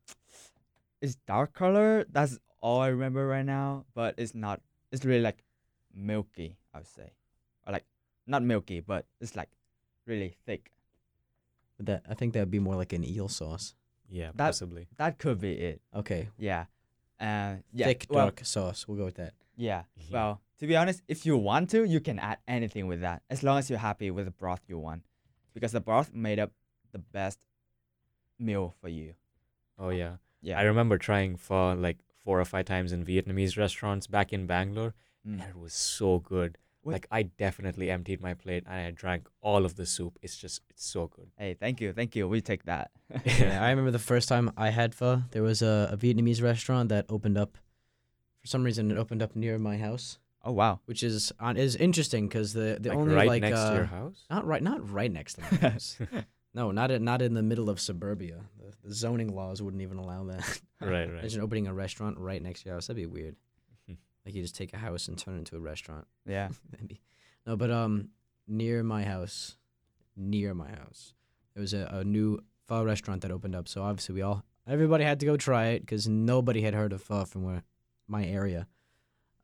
[1.01, 2.05] it's dark color.
[2.11, 3.85] That's all I remember right now.
[3.93, 4.61] But it's not.
[4.91, 5.43] It's really like
[5.93, 6.57] milky.
[6.73, 7.11] I would say,
[7.65, 7.85] or like
[8.27, 9.49] not milky, but it's like
[10.05, 10.71] really thick.
[11.77, 13.75] But that I think that would be more like an eel sauce.
[14.09, 14.87] Yeah, that- possibly.
[14.97, 15.81] That could be it.
[15.95, 16.29] Okay.
[16.37, 16.65] Yeah.
[17.19, 17.85] Uh, yeah.
[17.87, 18.87] Thick well, dark sauce.
[18.87, 19.33] We'll go with that.
[19.55, 19.83] Yeah.
[19.97, 20.05] Yeah.
[20.11, 23.43] Well, to be honest, if you want to, you can add anything with that, as
[23.43, 25.03] long as you're happy with the broth you want,
[25.53, 26.51] because the broth made up
[26.91, 27.39] the best
[28.37, 29.13] meal for you.
[29.77, 30.15] Oh yeah.
[30.41, 30.59] Yeah.
[30.59, 34.93] I remember trying pho like four or five times in Vietnamese restaurants back in Bangalore,
[35.27, 35.41] Mm.
[35.41, 36.57] and it was so good.
[36.81, 40.17] What- Like I definitely emptied my plate and I drank all of the soup.
[40.21, 41.27] It's just it's so good.
[41.37, 42.27] Hey, thank you, thank you.
[42.27, 42.91] We take that.
[43.25, 45.23] yeah, I remember the first time I had pho.
[45.31, 47.57] There was a, a Vietnamese restaurant that opened up.
[48.41, 50.79] For some reason, it opened up near my house, oh wow.
[50.85, 53.75] which is on is interesting because the the like only right like next uh, to
[53.75, 54.23] your house.
[54.29, 55.97] not right not right next to my house.
[56.53, 58.41] No, not in, not in the middle of suburbia.
[58.57, 60.61] The, the zoning laws wouldn't even allow that.
[60.81, 61.19] right, right.
[61.19, 62.87] Imagine opening a restaurant right next to your house.
[62.87, 63.35] That'd be weird.
[64.25, 66.05] Like you just take a house and turn it into a restaurant.
[66.27, 66.49] Yeah.
[66.71, 67.01] That'd be
[67.47, 68.09] no, but um,
[68.47, 69.55] near my house,
[70.15, 71.15] near my house,
[71.53, 73.67] there was a, a new pho restaurant that opened up.
[73.67, 77.01] So obviously we all everybody had to go try it because nobody had heard of
[77.01, 77.63] pho from where
[78.07, 78.67] my area,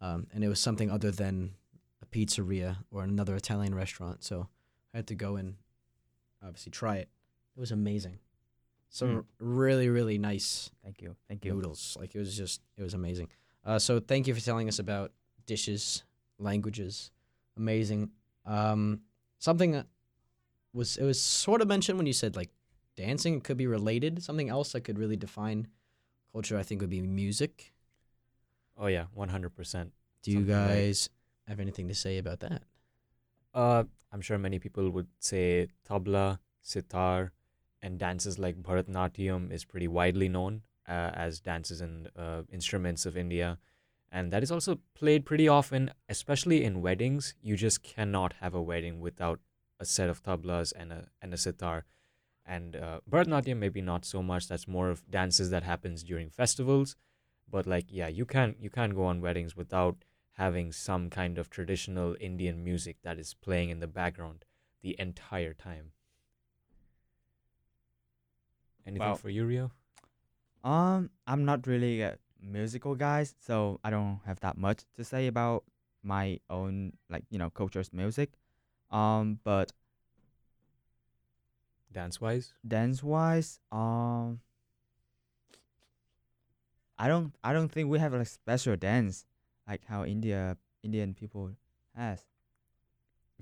[0.01, 1.55] um, and it was something other than
[2.03, 4.23] a pizzeria or another Italian restaurant.
[4.23, 4.49] So
[4.93, 5.55] I had to go and
[6.45, 7.09] obviously try it.
[7.55, 8.19] It was amazing.
[8.89, 11.53] Some r- really really nice Thank you, thank you.
[11.53, 11.97] noodles.
[11.99, 13.27] Like it was just it was amazing.
[13.65, 15.11] Uh, so thank you for telling us about
[15.45, 16.03] dishes,
[16.37, 17.11] languages,
[17.57, 18.11] amazing.
[18.45, 19.01] Um,
[19.39, 19.83] something
[20.73, 22.49] was it was sort of mentioned when you said like
[22.95, 24.21] dancing it could be related.
[24.23, 25.67] Something else that could really define
[26.31, 27.73] culture, I think, would be music.
[28.77, 29.91] Oh yeah, one hundred percent.
[30.21, 31.09] Do you Something like- guys
[31.47, 32.63] have anything to say about that?
[33.55, 37.31] Uh, I'm sure many people would say tabla, sitar,
[37.81, 43.15] and dances like Bharatanatyam is pretty widely known uh, as dances and uh, instruments of
[43.15, 43.57] India.
[44.11, 47.33] And that is also played pretty often, especially in weddings.
[47.41, 49.39] You just cannot have a wedding without
[49.79, 51.85] a set of tablas and a, and a sitar.
[52.45, 52.99] And uh,
[53.55, 54.47] maybe not so much.
[54.47, 56.95] That's more of dances that happens during festivals.
[57.49, 59.97] But like, yeah, you can't you can't go on weddings without
[60.35, 64.45] having some kind of traditional Indian music that is playing in the background
[64.81, 65.91] the entire time.
[68.85, 69.15] Anything Wow.
[69.15, 69.71] for you, Rio?
[70.63, 75.27] Um, I'm not really a musical guy, so I don't have that much to say
[75.27, 75.63] about
[76.03, 78.31] my own like you know culture's music.
[78.91, 79.71] Um, but
[81.91, 82.53] Dance wise?
[82.67, 84.41] dance wise, um,
[86.97, 89.25] I don't I don't think we have like special dance
[89.67, 91.51] like how India Indian people
[91.95, 92.23] has.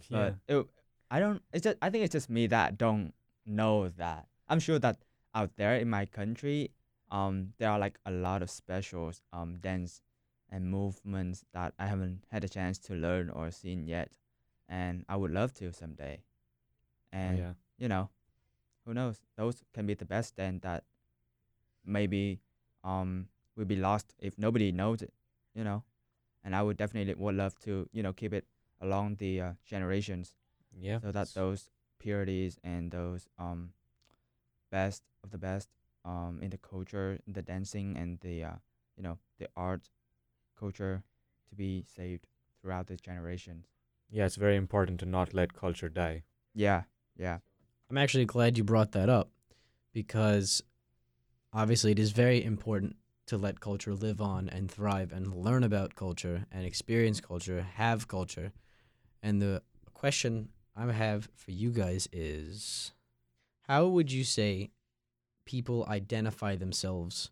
[0.09, 0.67] But it,
[1.11, 1.41] I don't.
[1.53, 3.13] It's just I think it's just me that don't
[3.45, 4.27] know that.
[4.47, 4.97] I'm sure that
[5.35, 6.71] out there in my country,
[7.11, 10.01] um, there are like a lot of special um dance
[10.49, 14.11] and movements that I haven't had a chance to learn or seen yet,
[14.69, 16.21] and I would love to someday.
[16.21, 17.53] Oh, And yeah.
[17.77, 18.09] you know,
[18.85, 19.19] who knows?
[19.37, 20.83] Those can be the best dance that
[21.85, 22.39] maybe
[22.83, 25.13] um will be lost if nobody knows it.
[25.53, 25.83] You know,
[26.43, 28.45] and I would definitely would love to you know keep it
[28.81, 30.33] along the uh, generations
[30.75, 30.99] Yeah.
[30.99, 33.71] so that those purities and those um
[34.71, 35.69] best of the best
[36.05, 38.55] um in the culture the dancing and the uh
[38.97, 39.89] you know the art
[40.59, 41.03] culture
[41.49, 42.27] to be saved
[42.61, 43.67] throughout the generations
[44.09, 46.23] Yeah, it's very important to not let culture die.
[46.53, 46.83] yeah
[47.17, 47.37] yeah
[47.89, 49.29] I'm actually glad you brought that up
[49.93, 50.61] because
[51.53, 52.95] obviously it is very important
[53.27, 58.07] to let culture live on and thrive and learn about culture and experience culture, have
[58.07, 58.51] culture.
[59.21, 59.61] And the
[59.93, 62.91] question I have for you guys is
[63.67, 64.71] how would you say
[65.45, 67.31] people identify themselves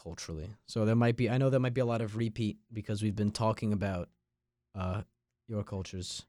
[0.00, 0.50] culturally?
[0.66, 3.16] So there might be I know there might be a lot of repeat because we've
[3.16, 4.08] been talking about
[4.74, 5.02] uh
[5.48, 6.24] your cultures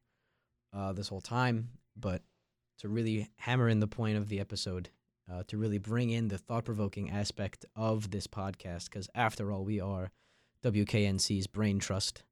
[0.74, 2.24] uh this whole time, but
[2.80, 4.90] to really hammer in the point of the episode,
[5.32, 9.64] uh, to really bring in the thought provoking aspect of this podcast, because after all,
[9.64, 10.12] we are
[10.64, 12.24] WKNC's Brain Trust,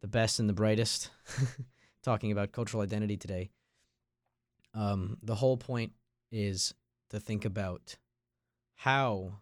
[0.00, 1.10] the best and the brightest,
[2.02, 3.50] talking about cultural identity today.
[4.74, 5.92] Um, the whole point
[6.30, 6.74] is
[7.10, 7.96] to think about
[8.74, 9.40] how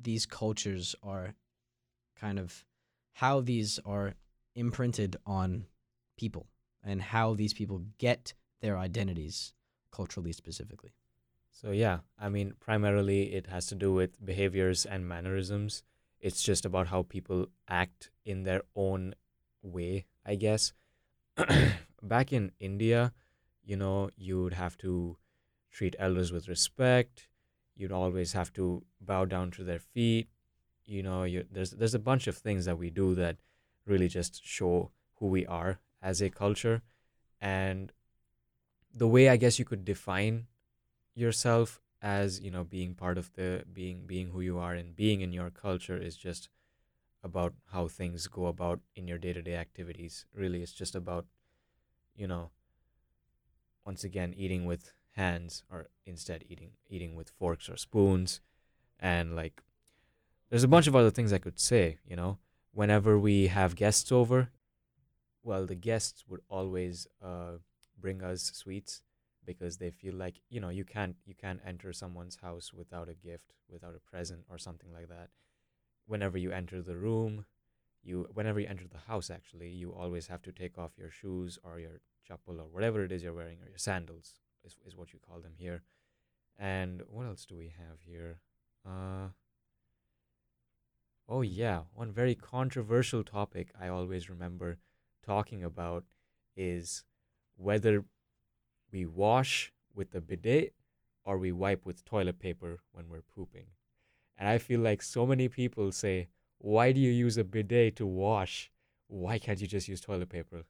[0.00, 1.34] these cultures are
[2.18, 2.64] kind of
[3.14, 4.14] how these are
[4.54, 5.66] imprinted on
[6.16, 6.46] people
[6.82, 9.52] and how these people get their identities
[9.92, 10.92] culturally specifically?
[11.60, 15.82] So yeah, I mean, primarily it has to do with behaviors and mannerisms.
[16.18, 19.14] It's just about how people act in their own
[19.62, 20.72] way, I guess.
[22.02, 23.12] Back in India,
[23.62, 25.18] you know, you would have to
[25.70, 27.28] treat elders with respect.
[27.76, 30.28] You'd always have to bow down to their feet.
[30.86, 33.36] You know, there's there's a bunch of things that we do that
[33.84, 36.80] really just show who we are as a culture,
[37.38, 37.92] and
[38.94, 40.46] the way I guess you could define
[41.20, 45.20] yourself as you know being part of the being being who you are and being
[45.20, 46.48] in your culture is just
[47.22, 50.26] about how things go about in your day-to-day activities.
[50.34, 51.26] Really it's just about
[52.16, 52.50] you know
[53.84, 58.40] once again eating with hands or instead eating eating with forks or spoons.
[58.98, 59.62] And like
[60.50, 62.38] there's a bunch of other things i could say you know.
[62.72, 64.50] Whenever we have guests over
[65.42, 67.58] well the guests would always uh,
[67.98, 69.02] bring us sweets
[69.44, 73.14] because they feel like you know you can't you can't enter someone's house without a
[73.14, 75.28] gift without a present or something like that.
[76.06, 77.46] Whenever you enter the room
[78.02, 81.58] you whenever you enter the house actually you always have to take off your shoes
[81.62, 85.12] or your chappal or whatever it is you're wearing or your sandals is, is what
[85.12, 85.82] you call them here.
[86.58, 88.40] And what else do we have here?
[88.86, 89.28] Uh
[91.28, 94.78] oh yeah one very controversial topic i always remember
[95.24, 96.04] talking about
[96.56, 97.04] is
[97.56, 98.04] whether
[98.92, 100.74] we wash with the bidet
[101.24, 103.66] or we wipe with toilet paper when we're pooping.
[104.36, 108.06] And I feel like so many people say, why do you use a bidet to
[108.06, 108.70] wash?
[109.08, 110.64] Why can't you just use toilet paper?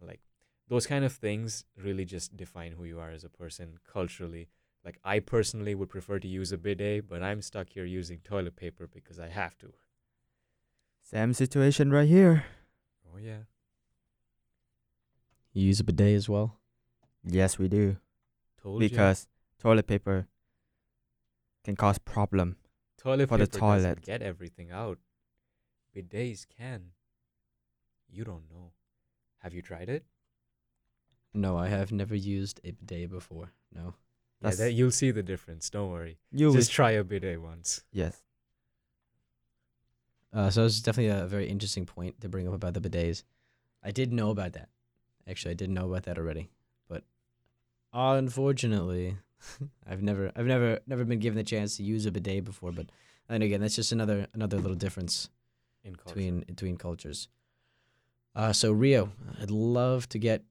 [0.00, 0.20] Like
[0.68, 4.48] those kind of things really just define who you are as a person culturally.
[4.84, 8.56] Like I personally would prefer to use a bidet, but I'm stuck here using toilet
[8.56, 9.72] paper because I have to.
[11.00, 12.44] Same situation right here.
[13.12, 13.44] Oh yeah.
[15.52, 16.58] You use a bidet as well?
[17.24, 17.96] Yes, we do.
[18.62, 18.88] Told ya.
[18.88, 19.28] because
[19.60, 20.26] toilet paper
[21.64, 22.56] can cause problem.
[22.98, 24.02] toilet for the paper doesn't toilet.
[24.02, 24.98] get everything out.
[25.96, 26.92] Bidets can.
[28.08, 28.72] You don't know.
[29.38, 30.04] Have you tried it?
[31.34, 33.52] No, I have never used a bidet before.
[33.74, 33.94] No.
[34.42, 35.70] Yeah, that, you'll see the difference.
[35.70, 36.18] Don't worry.
[36.30, 37.84] You Just try a bidet once.
[37.92, 38.22] yes.
[40.34, 43.22] Uh, so it's definitely a very interesting point to bring up about the bidets.
[43.82, 44.70] I did know about that.
[45.28, 46.61] Actually, I did know about that already, but
[47.92, 49.16] unfortunately,
[49.88, 52.72] I've never, I've never, never been given the chance to use a bidet before.
[52.72, 52.86] But
[53.28, 55.28] then again, that's just another, another little difference
[55.84, 56.14] In culture.
[56.14, 57.28] between between cultures.
[58.34, 60.42] Uh, so Rio, I'd love to get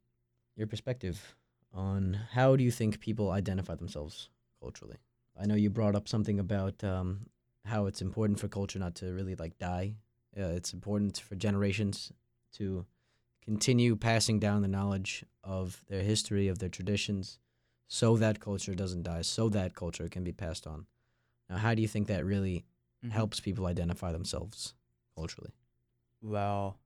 [0.56, 1.36] your perspective
[1.74, 4.30] on how do you think people identify themselves
[4.62, 4.98] culturally.
[5.40, 7.22] I know you brought up something about um,
[7.66, 9.96] how it's important for culture not to really like die.
[10.38, 12.12] Uh, it's important for generations
[12.54, 12.86] to
[13.42, 17.40] continue passing down the knowledge of their history, of their traditions,
[17.88, 20.86] so that culture doesn't die, so that culture can be passed on.
[21.50, 22.66] Now, how do you think that really
[23.04, 23.12] Mhm.
[23.12, 24.76] helps people identify themselves
[25.16, 25.52] culturally?
[26.22, 26.80] Well,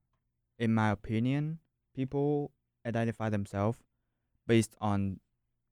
[0.58, 1.60] in my opinion,
[1.94, 2.52] people
[2.84, 3.78] identify themselves
[4.46, 5.20] based on,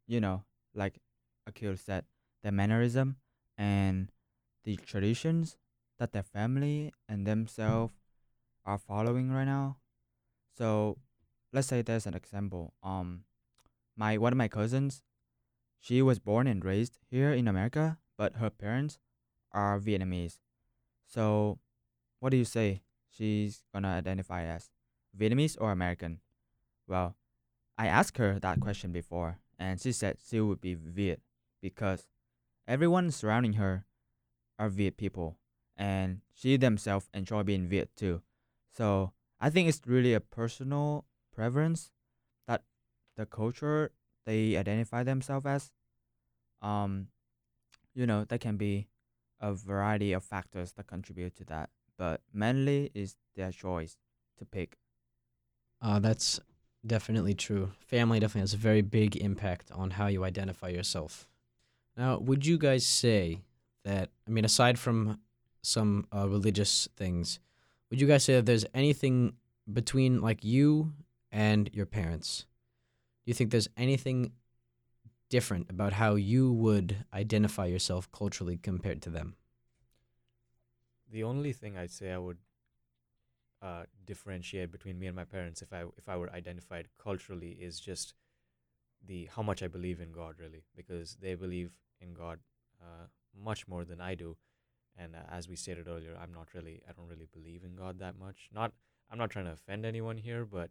[0.07, 0.45] you know,
[0.75, 1.01] like
[1.47, 2.05] Akil said,
[2.43, 3.17] their mannerism
[3.57, 4.13] and
[4.65, 5.57] the traditions
[5.99, 7.95] that their family and themselves
[8.65, 9.79] are following right now.
[10.57, 10.99] So,
[11.53, 12.75] let's say there's an example.
[12.83, 13.25] Um,
[13.97, 15.03] my one of my cousins,
[15.79, 18.99] she was born and raised here in America, but her parents
[19.53, 20.39] are Vietnamese.
[21.07, 21.59] So,
[22.21, 22.83] what do you say?
[23.17, 24.71] she's gonna identify as
[25.17, 26.21] Vietnamese or American?
[26.87, 27.17] Well,
[27.79, 31.21] I asked her that question before, and she said she would be Viet
[31.61, 32.09] because
[32.67, 33.87] everyone surrounding her
[34.59, 35.39] are Viet people,
[35.77, 38.23] and she themselves enjoy being Viet too.
[38.71, 39.13] So
[39.45, 41.05] I think it's really a personal
[41.35, 41.91] preference
[42.49, 42.63] that
[43.17, 43.93] the culture
[44.25, 45.71] they identify themselves as.
[46.63, 47.09] Um,
[47.95, 48.89] you know, there can be
[49.41, 53.97] a variety of factors that contribute to that but mainly is their choice
[54.39, 54.77] to pick.
[55.81, 56.41] Uh, that's
[56.87, 57.73] definitely true.
[57.79, 61.29] Family definitely has a very big impact on how you identify yourself.
[61.97, 63.43] Now, would you guys say
[63.85, 65.21] that, I mean, aside from
[65.63, 67.39] some uh, religious things,
[67.91, 69.35] would you guys say that there's anything
[69.73, 70.93] between like you
[71.31, 72.47] and your parents?
[73.25, 74.33] Do you think there's anything
[75.31, 79.37] different about how you would identify yourself culturally compared to them?
[81.11, 82.39] The only thing I'd say I would
[83.63, 87.81] uh, differentiate between me and my parents, if I if I were identified culturally, is
[87.81, 88.15] just
[89.07, 92.41] the how much I believe in God, really, because they believe in God
[92.83, 94.37] uh, much more than I do,
[94.99, 97.99] and uh, as we stated earlier, I'm not really I don't really believe in God
[98.01, 98.51] that much.
[98.53, 98.73] Not
[99.11, 100.71] I'm not trying to offend anyone here, but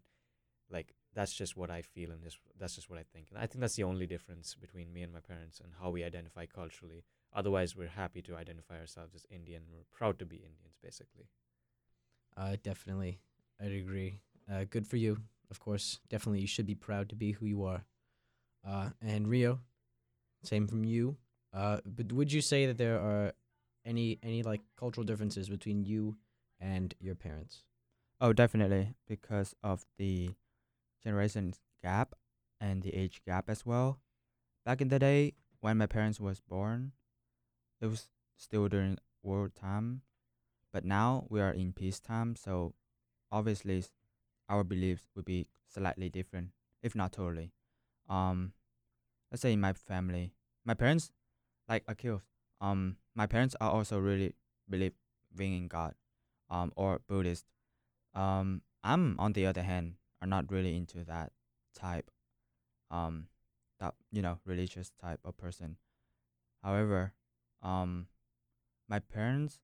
[0.72, 3.30] Like that's just what I feel and just that's just what I think.
[3.32, 6.04] And I think that's the only difference between me and my parents and how we
[6.04, 7.06] identify culturally.
[7.34, 9.64] Otherwise, we're happy to identify ourselves as Indian.
[9.72, 11.30] We're proud to be Indians, basically.
[12.36, 13.20] Uh, definitely,
[13.62, 14.20] I'd agree.
[14.52, 15.18] Uh, good for you,
[15.52, 16.00] of course.
[16.10, 17.86] Definitely, you should be proud to be who you are.
[18.68, 19.60] Uh, and Rio,
[20.44, 21.18] same from you.
[21.54, 23.34] Uh, but would you say that there are
[23.86, 26.18] any any like cultural differences between you
[26.60, 27.64] and your parents?
[28.24, 30.32] Oh, definitely because of the
[31.04, 31.54] generation
[31.84, 32.16] gap
[32.62, 34.00] and the age gap as well.
[34.66, 36.94] Back in the day when my parents was born,
[37.82, 38.08] it was
[38.38, 40.04] still during war time,
[40.72, 42.76] but now we are in peace time, so
[43.32, 43.84] obviously
[44.50, 46.52] our beliefs would be slightly different,
[46.82, 47.52] if not totally.
[48.10, 48.54] Um,
[49.32, 50.34] let's say in my family,
[50.66, 51.12] my parents,
[51.70, 52.22] like Akil,
[52.62, 54.36] um, my parents are also really
[54.70, 54.94] believing
[55.38, 55.96] in God,
[56.50, 57.46] um, or Buddhist.
[58.16, 61.32] Um, I'm on the other hand, are not really into that
[61.76, 62.12] type,
[62.92, 63.28] um,
[63.80, 65.78] that you know religious type of person.
[66.64, 67.14] However,
[67.62, 68.08] um,
[68.88, 69.60] my parents,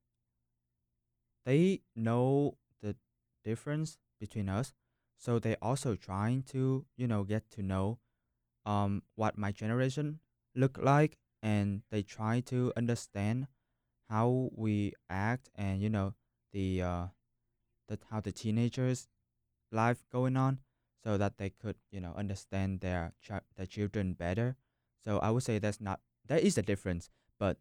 [1.45, 2.95] they know the
[3.43, 4.74] difference between us,
[5.18, 8.00] so they also trying to you know get to know,
[8.66, 10.20] um, what my generation
[10.56, 13.47] look like, and they try to understand
[14.10, 16.14] how we act and you know
[16.52, 17.06] the uh
[17.90, 19.10] that how the teenagers
[19.72, 20.60] life going on
[21.04, 23.14] so that they could you know understand their
[23.58, 24.56] their children better
[25.06, 27.10] so i would say that's not there is a difference
[27.40, 27.58] but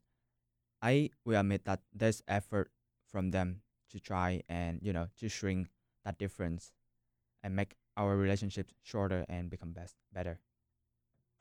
[0.82, 2.70] i will admit that there's effort
[3.10, 5.68] from them to try and you know to shrink
[6.04, 6.72] that difference
[7.42, 10.40] and make our relationships shorter and become best better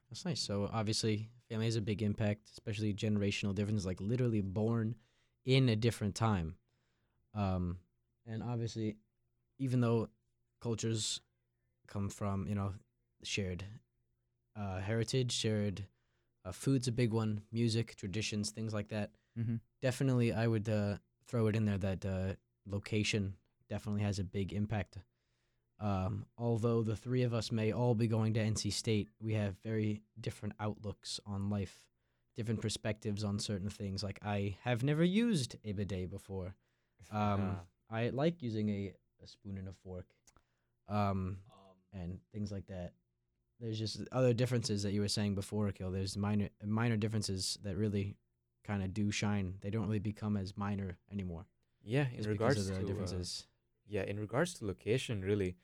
[0.09, 0.39] That's nice.
[0.41, 4.95] So obviously, family has a big impact, especially generational differences, like literally born
[5.45, 6.55] in a different time.
[7.35, 7.79] Um,
[8.27, 8.97] and obviously,
[9.59, 10.09] even though
[10.61, 11.21] cultures
[11.87, 12.73] come from you know
[13.23, 13.63] shared
[14.55, 15.85] uh, heritage, shared
[16.45, 19.11] uh, food's a big one, music, traditions, things like that.
[19.37, 19.55] mm-hmm.
[19.81, 20.97] Definitely, I would uh,
[21.27, 22.33] throw it in there that uh,
[22.65, 23.35] location
[23.69, 24.97] definitely has a big impact.
[25.79, 29.55] Um, although the three of us may all be going to NC State, we have
[29.63, 31.83] very different outlooks on life,
[32.35, 34.03] different perspectives on certain things.
[34.03, 36.55] Like I have never used a bidet before.
[37.09, 37.59] Um,
[37.89, 40.05] I like using a, a spoon and a fork,
[40.89, 41.37] um,
[41.93, 42.93] and things like that.
[43.59, 45.91] There's just other differences that you were saying before, Akil.
[45.91, 48.15] There's minor minor differences that really
[48.65, 49.55] kind of do shine.
[49.61, 51.45] They don't really become as minor anymore.
[51.83, 53.47] yeah, in just regards because of the to uh, differences.
[53.87, 55.55] yeah, in regards to location, really,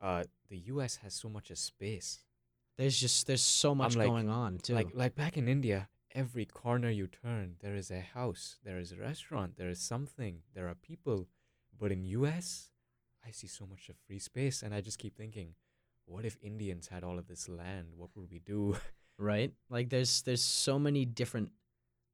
[0.00, 0.96] uh, the U.S.
[0.96, 2.20] has so much space.
[2.76, 4.74] there's just there's so much like- going on too.
[4.74, 8.92] Like like back in India, every corner you turn, there is a house, there is
[8.92, 11.26] a restaurant, there is something, there are people.
[11.80, 12.70] But in US,
[13.26, 15.54] I see so much of free space and I just keep thinking,
[16.04, 17.88] what if Indians had all of this land?
[17.96, 18.76] What would we do?
[19.18, 19.52] right?
[19.70, 21.50] Like there's there's so many different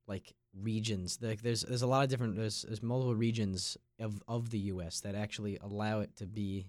[0.06, 1.18] like regions.
[1.20, 5.00] Like there's there's a lot of different there's there's multiple regions of of the US
[5.00, 6.66] that actually allow it to be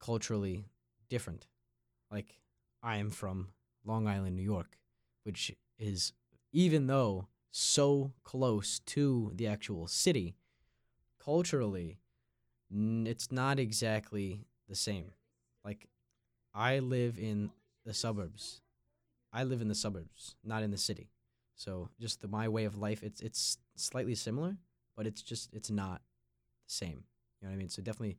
[0.00, 0.64] culturally
[1.10, 1.46] different.
[2.10, 2.40] Like
[2.82, 3.48] I am from
[3.84, 4.78] Long Island, New York,
[5.24, 6.12] which is
[6.52, 10.34] even though so close to the actual city,
[11.26, 11.98] culturally
[12.72, 15.12] n- it's not exactly the same.
[15.64, 15.88] Like
[16.54, 17.50] I live in
[17.84, 18.62] the suburbs.
[19.32, 21.10] I live in the suburbs, not in the city.
[21.56, 24.56] So just the, my way of life, it's it's slightly similar,
[24.96, 26.00] but it's just it's not
[26.66, 27.04] the same.
[27.40, 27.68] You know what I mean?
[27.70, 28.18] So definitely,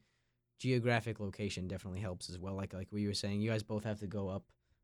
[0.60, 2.56] geographic location definitely helps as well.
[2.56, 4.44] Like like we were saying, you guys both have to go up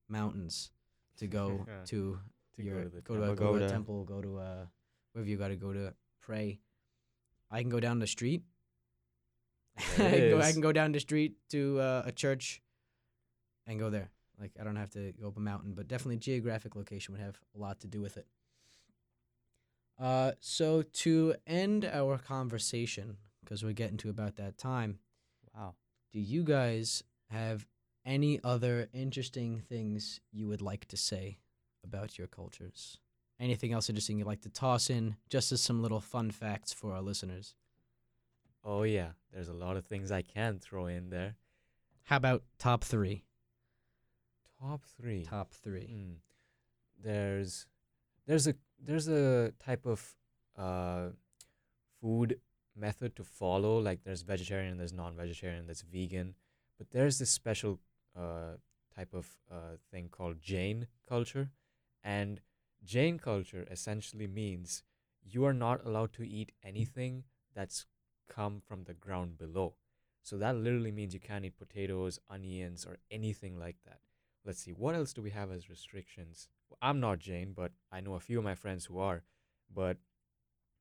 [0.09, 0.71] mountains
[1.17, 2.19] to go to
[2.57, 3.35] To your go to the go to a, temple.
[3.35, 4.67] go to a temple, go to a
[5.13, 6.59] wherever you got to go to pray.
[7.53, 8.43] I can go down the street.
[9.77, 12.61] I, can go, I can go down the street to uh, a church
[13.65, 14.09] and go there.
[14.39, 17.39] Like I don't have to go up a mountain, but definitely geographic location would have
[17.55, 18.27] a lot to do with it.
[19.97, 24.99] Uh, so to end our conversation, because we're getting to about that time,
[25.55, 25.75] wow
[26.13, 27.65] do you guys have
[28.05, 31.39] any other interesting things you would like to say
[31.83, 32.99] about your cultures?
[33.43, 36.93] Anything else interesting you'd like to toss in, just as some little fun facts for
[36.93, 37.55] our listeners?
[38.63, 41.35] Oh yeah, there's a lot of things I can throw in there.
[42.03, 43.25] How about top three?
[44.61, 45.25] Top 3.
[45.25, 45.93] Top three.
[45.93, 46.15] Mm.
[47.03, 47.67] There's
[48.25, 50.15] there's a there's a type of
[50.57, 51.09] uh,
[51.99, 52.39] food
[52.77, 53.79] method to follow.
[53.79, 56.35] Like there's vegetarian, there's non-vegetarian, there's vegan,
[56.77, 57.81] but there's this special
[58.17, 58.55] uh,
[58.95, 61.49] type of uh, thing called Jain culture,
[62.05, 62.39] and
[62.83, 64.83] Jain culture essentially means
[65.23, 67.23] you are not allowed to eat anything
[67.55, 67.85] that's
[68.29, 69.75] come from the ground below.
[70.21, 73.99] So that literally means you can't eat potatoes, onions, or anything like that.
[74.45, 76.49] Let's see, what else do we have as restrictions?
[76.81, 79.23] I'm not Jain, but I know a few of my friends who are.
[79.73, 79.97] But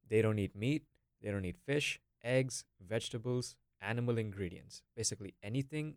[0.09, 0.85] they don't eat meat,
[1.23, 4.83] they don't eat fish, eggs, vegetables, animal ingredients.
[4.97, 5.97] Basically, anything,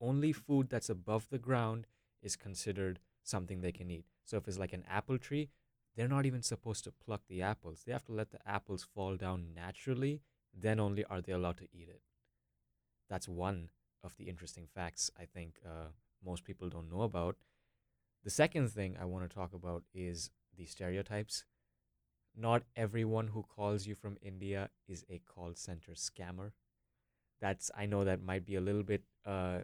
[0.00, 1.86] only food that's above the ground
[2.22, 4.06] is considered something they can eat.
[4.24, 5.50] So if it's like an apple tree,
[5.96, 7.82] they're not even supposed to pluck the apples.
[7.84, 10.22] They have to let the apples fall down naturally,
[10.54, 12.00] then only are they allowed to eat it.
[13.08, 13.70] That's one
[14.02, 15.88] of the interesting facts I think uh,
[16.24, 17.36] most people don't know about.
[18.24, 21.44] The second thing I want to talk about is the stereotypes.
[22.36, 26.52] Not everyone who calls you from India is a call center scammer.
[27.40, 29.60] That's I know that might be a little bit uh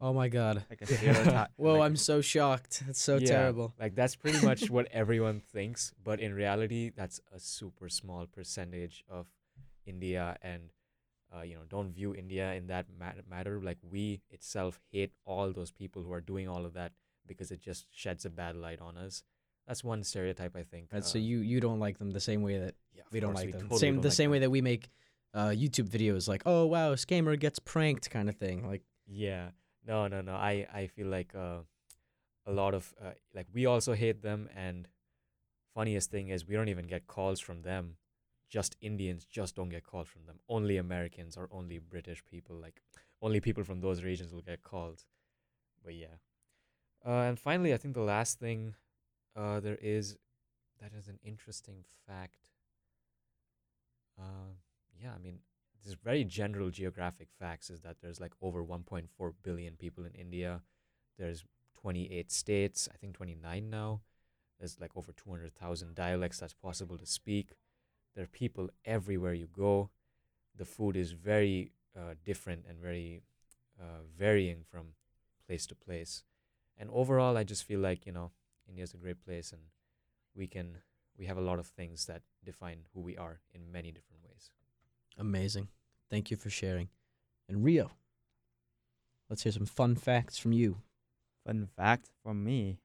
[0.00, 0.64] Oh my god.
[0.68, 1.50] Like a stereotype.
[1.56, 2.82] Whoa, like- I'm so shocked.
[2.86, 3.74] That's so Yeah, terrible.
[3.80, 9.04] Like that's pretty much what everyone thinks, but in reality, that's a super small percentage
[9.08, 9.26] of
[9.86, 10.70] India, and
[11.34, 13.60] uh, you know, don't view India in that mat- matter.
[13.60, 16.92] Like we itself hate all those people who are doing all of that
[17.26, 19.22] because it just sheds a bad light on us.
[19.66, 20.90] That's one stereotype I think.
[20.92, 23.34] Right, so uh, you you don't like them the same way that yeah, we don't
[23.34, 23.62] like we them.
[23.62, 24.90] totally same the like same way that we make
[25.34, 28.66] uh, YouTube videos like, oh wow, scammer gets pranked kind of thing.
[28.66, 29.48] Like Yeah.
[29.86, 30.34] No, no, no.
[30.34, 31.60] I I feel like uh,
[32.46, 34.88] a lot of uh, like we also hate them and
[35.74, 37.96] funniest thing is we don't even get calls from them.
[38.48, 40.40] Just Indians just don't get calls from them.
[40.48, 42.82] Only Americans or only British people like
[43.22, 45.06] only people from those regions will get calls.
[45.84, 46.18] But yeah.
[47.04, 48.74] Uh, and finally, I think the last thing
[49.36, 50.16] uh, there is
[50.80, 52.50] that is an interesting fact.
[54.18, 54.54] Uh,
[55.00, 55.40] yeah, I mean,
[55.86, 60.62] this very general geographic facts is that there's like over 1.4 billion people in India.
[61.18, 61.44] There's
[61.80, 64.00] 28 states, I think 29 now.
[64.58, 67.50] There's like over 200,000 dialects that's possible to speak.
[68.14, 69.90] There are people everywhere you go.
[70.56, 73.22] The food is very uh, different and very
[73.80, 74.94] uh, varying from
[75.46, 76.24] place to place.
[76.78, 78.32] And overall, I just feel like, you know,
[78.68, 79.62] India's a great place and
[80.34, 80.78] we can,
[81.18, 84.50] we have a lot of things that define who we are in many different ways.
[85.18, 85.68] amazing.
[86.10, 86.88] Thank you for sharing.
[87.48, 87.90] And Rio,
[89.28, 90.78] let's hear some fun facts from you.
[91.46, 92.78] Fun fact from me.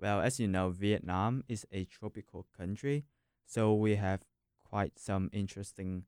[0.00, 3.04] Well, as you know, Vietnam is a tropical country,
[3.46, 4.22] so we have
[4.64, 6.04] quite some interesting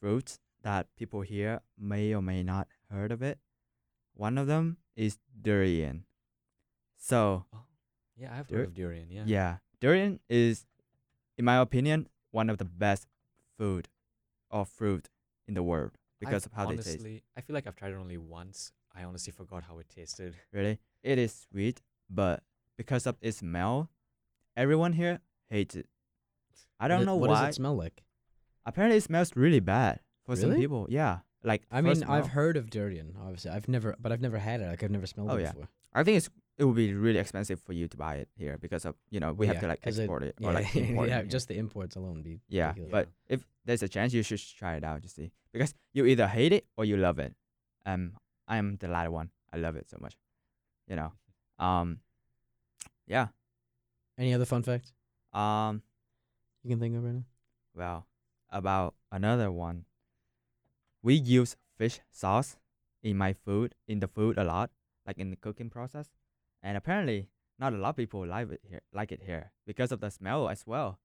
[0.00, 3.38] fruits that people here may or may not heard of it.
[4.14, 6.04] One of them is durian.
[6.96, 7.64] So, oh,
[8.16, 9.10] Yeah, I've Dur- heard of durian.
[9.10, 9.24] Yeah.
[9.26, 10.66] yeah, durian is,
[11.38, 13.06] in my opinion, one of the best
[13.58, 13.88] food
[14.50, 15.08] or fruit
[15.52, 17.24] in the world because I've of how honestly, they taste.
[17.36, 18.72] I feel like I've tried it only once.
[18.96, 20.34] I honestly forgot how it tasted.
[20.52, 21.80] Really, it is sweet,
[22.10, 22.42] but
[22.76, 23.90] because of its smell,
[24.56, 25.86] everyone here hates it.
[26.80, 27.40] I don't it- know what why.
[27.46, 28.02] does it smell like.
[28.64, 30.86] Apparently, it smells really bad for some people.
[30.88, 33.16] Yeah, like I first mean, I've heard of durian.
[33.20, 34.68] Obviously, I've never, but I've never had it.
[34.68, 35.52] Like I've never smelled Oh, it yeah.
[35.52, 35.68] before.
[35.92, 38.84] I think it's it would be really expensive for you to buy it here because
[38.84, 40.52] of you know we Well, have to yeah, like 'cause it- export it, Yeah, or
[40.52, 41.28] like import yeah, it.
[41.28, 42.68] just the imports alone be yeah.
[42.68, 42.90] ridiculous.
[42.92, 45.02] But if there's a chance, you should try it out.
[45.02, 47.34] You see, because you either hate it or you love it.
[47.86, 48.12] Um,
[48.46, 49.30] I am the latter one.
[49.52, 50.16] I love it so much.
[50.88, 51.12] You know.
[51.58, 52.00] Um.
[53.06, 53.28] Yeah.
[54.18, 54.92] Any other fun facts
[55.32, 55.82] Um.
[56.62, 57.24] you can think of right now?
[57.74, 58.06] Well,
[58.50, 59.84] about another one.
[61.02, 62.56] We use fish sauce
[63.02, 64.70] in my food, in the food a lot,
[65.06, 66.10] like in the cooking process.
[66.62, 70.00] And apparently, not a lot of people like it here, like it here because of
[70.00, 70.98] the smell as well.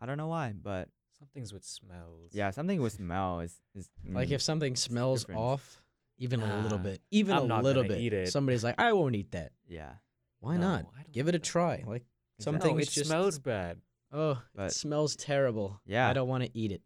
[0.00, 0.88] I don't know why, but
[1.18, 2.30] Some things with smells.
[2.32, 5.40] yeah, something with smell is is Like mm, if something smells different.
[5.40, 5.82] off,
[6.18, 8.28] even a little bit, even I'm a not little gonna bit, eat it.
[8.32, 9.52] somebody's like, I won't eat that.
[9.68, 9.92] yeah.
[10.40, 10.86] Why No, not?
[10.98, 11.84] I don't Give it a try.
[11.86, 12.04] Like
[12.40, 12.70] some Exactly.
[12.72, 13.78] No, things it just smells bad.
[14.12, 15.80] oh, it smells terrible.
[15.86, 16.08] Yeah.
[16.08, 16.82] I don't want to eat it.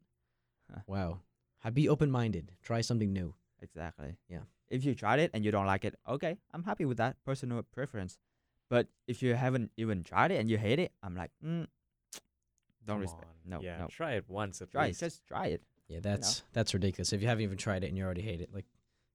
[0.72, 0.80] Huh.
[0.88, 1.20] Wow.
[1.62, 2.50] Ha- Be open minded.
[2.62, 3.34] Try something new.
[3.62, 4.16] Exactly.
[4.28, 4.40] Yeah.
[4.74, 7.62] If you tried it and you don't like it, okay, I'm happy with that personal
[7.62, 8.18] preference.
[8.70, 11.66] But if you haven't even tried it and you hate it, I'm like, mm,
[12.86, 13.24] don't Come respect.
[13.24, 13.50] on.
[13.50, 13.86] No, yeah, no.
[13.88, 14.86] try it once at Try it.
[14.88, 15.00] least.
[15.00, 15.62] Just try it.
[15.88, 17.12] Yeah, that's that's ridiculous.
[17.12, 18.64] If you haven't even tried it and you already hate it, like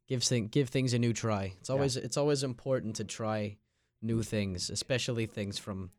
[0.08, 1.54] give thing give things a new try.
[1.60, 1.76] It's Yeah.
[1.76, 3.58] always it's always important to try
[4.02, 5.92] new things, especially things from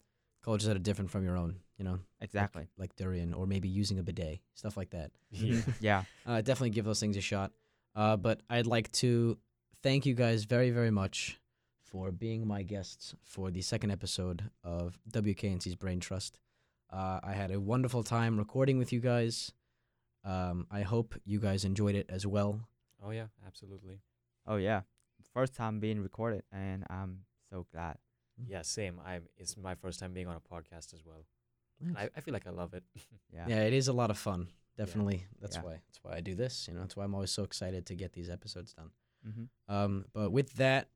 [0.43, 1.57] cultures that are different from your own.
[1.77, 2.69] You know, like- Exactly.
[2.79, 5.11] like durian or maybe using a bidet, stuff like that.
[5.31, 5.61] yeah.
[5.81, 6.05] yeah.
[6.27, 7.53] uh, definitely give those things a shot.
[7.97, 9.37] Uh, but I'd like to
[9.83, 11.39] thank you guys very, very much
[11.85, 16.39] for being my guests for the second episode of WKNC's Brain Trust.
[16.93, 19.53] Uh, I had a wonderful time recording with you guys.
[20.25, 22.61] Um, I hope you guys enjoyed it as well.
[23.03, 24.01] Oh yeah, absolutely.
[24.47, 24.83] Oh yeah.
[25.33, 27.21] First time being recorded, and I'm
[27.51, 27.97] so glad.
[28.47, 29.01] Yeah, same.
[29.05, 29.23] I'm.
[29.37, 31.25] it's my first time being on a podcast as well.
[31.81, 32.83] And I, I feel like I love it.
[33.33, 33.45] Yeah.
[33.47, 34.49] Yeah, it is a lot of fun.
[34.77, 35.25] definitely.
[35.41, 35.63] That's Yeah.
[35.63, 35.73] why.
[35.87, 36.67] That's why I do this.
[36.67, 38.91] You know, that's why I'm always so excited to get these episodes done.
[39.27, 39.75] Mm-hmm.
[39.75, 40.89] Um, but with that,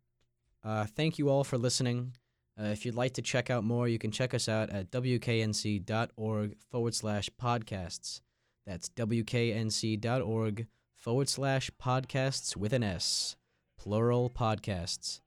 [0.65, 2.15] uh, thank you all for listening.
[2.59, 6.57] Uh, if you'd like to check out more, you can check us out at wknc.org
[6.71, 8.21] forward slash podcasts.
[8.67, 13.37] That's wknc.org forward slash podcasts with an S,
[13.79, 15.21] plural podcasts.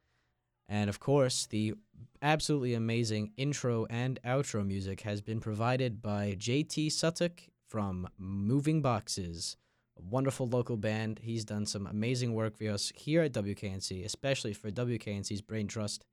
[0.69, 1.75] And of course, the
[2.21, 9.57] absolutely amazing intro and outro music has been provided by JT Sutuk from Moving Boxes
[10.01, 11.19] wonderful local band.
[11.21, 16.05] He's done some amazing work for us here at WKNC, especially for WKNC's Brain Trust,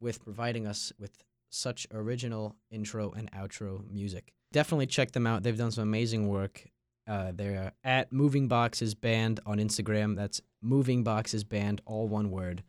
[0.00, 1.12] with providing us with
[1.50, 4.32] such original intro and outro music.
[4.52, 5.42] Definitely check them out.
[5.42, 6.68] They've done some amazing work.
[7.08, 10.16] Uh, they're at Moving Boxes Band on Instagram.
[10.16, 12.62] That's Moving Boxes Band, all one word.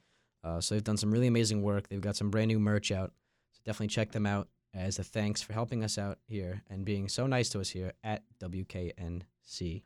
[0.44, 1.90] Uh, so they've done some really amazing work.
[1.90, 3.14] They've got some brand new merch out.
[3.52, 7.10] So definitely check them out as a thanks for helping us out here and being
[7.10, 9.84] so nice to us here at WKNC.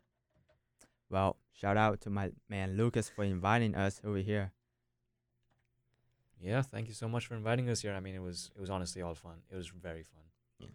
[1.12, 4.50] Well, shout out to my man Lucas for inviting us over here.
[6.40, 7.92] Yeah, thank you so much for inviting us here.
[7.92, 9.42] I mean, it was it was honestly all fun.
[9.50, 10.70] It was very fun.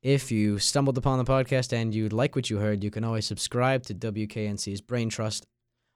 [0.00, 3.26] If you stumbled upon the podcast and you like what you heard, you can always
[3.26, 5.46] subscribe to WKNC's Brain Trust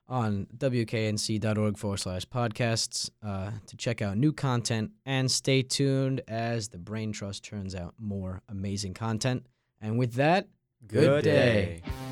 [0.09, 6.69] on wknc.org forward slash podcasts uh, to check out new content and stay tuned as
[6.69, 9.47] the Brain Trust turns out more amazing content.
[9.81, 10.49] And with that,
[10.89, 11.81] Good day.
[11.87, 12.12] day.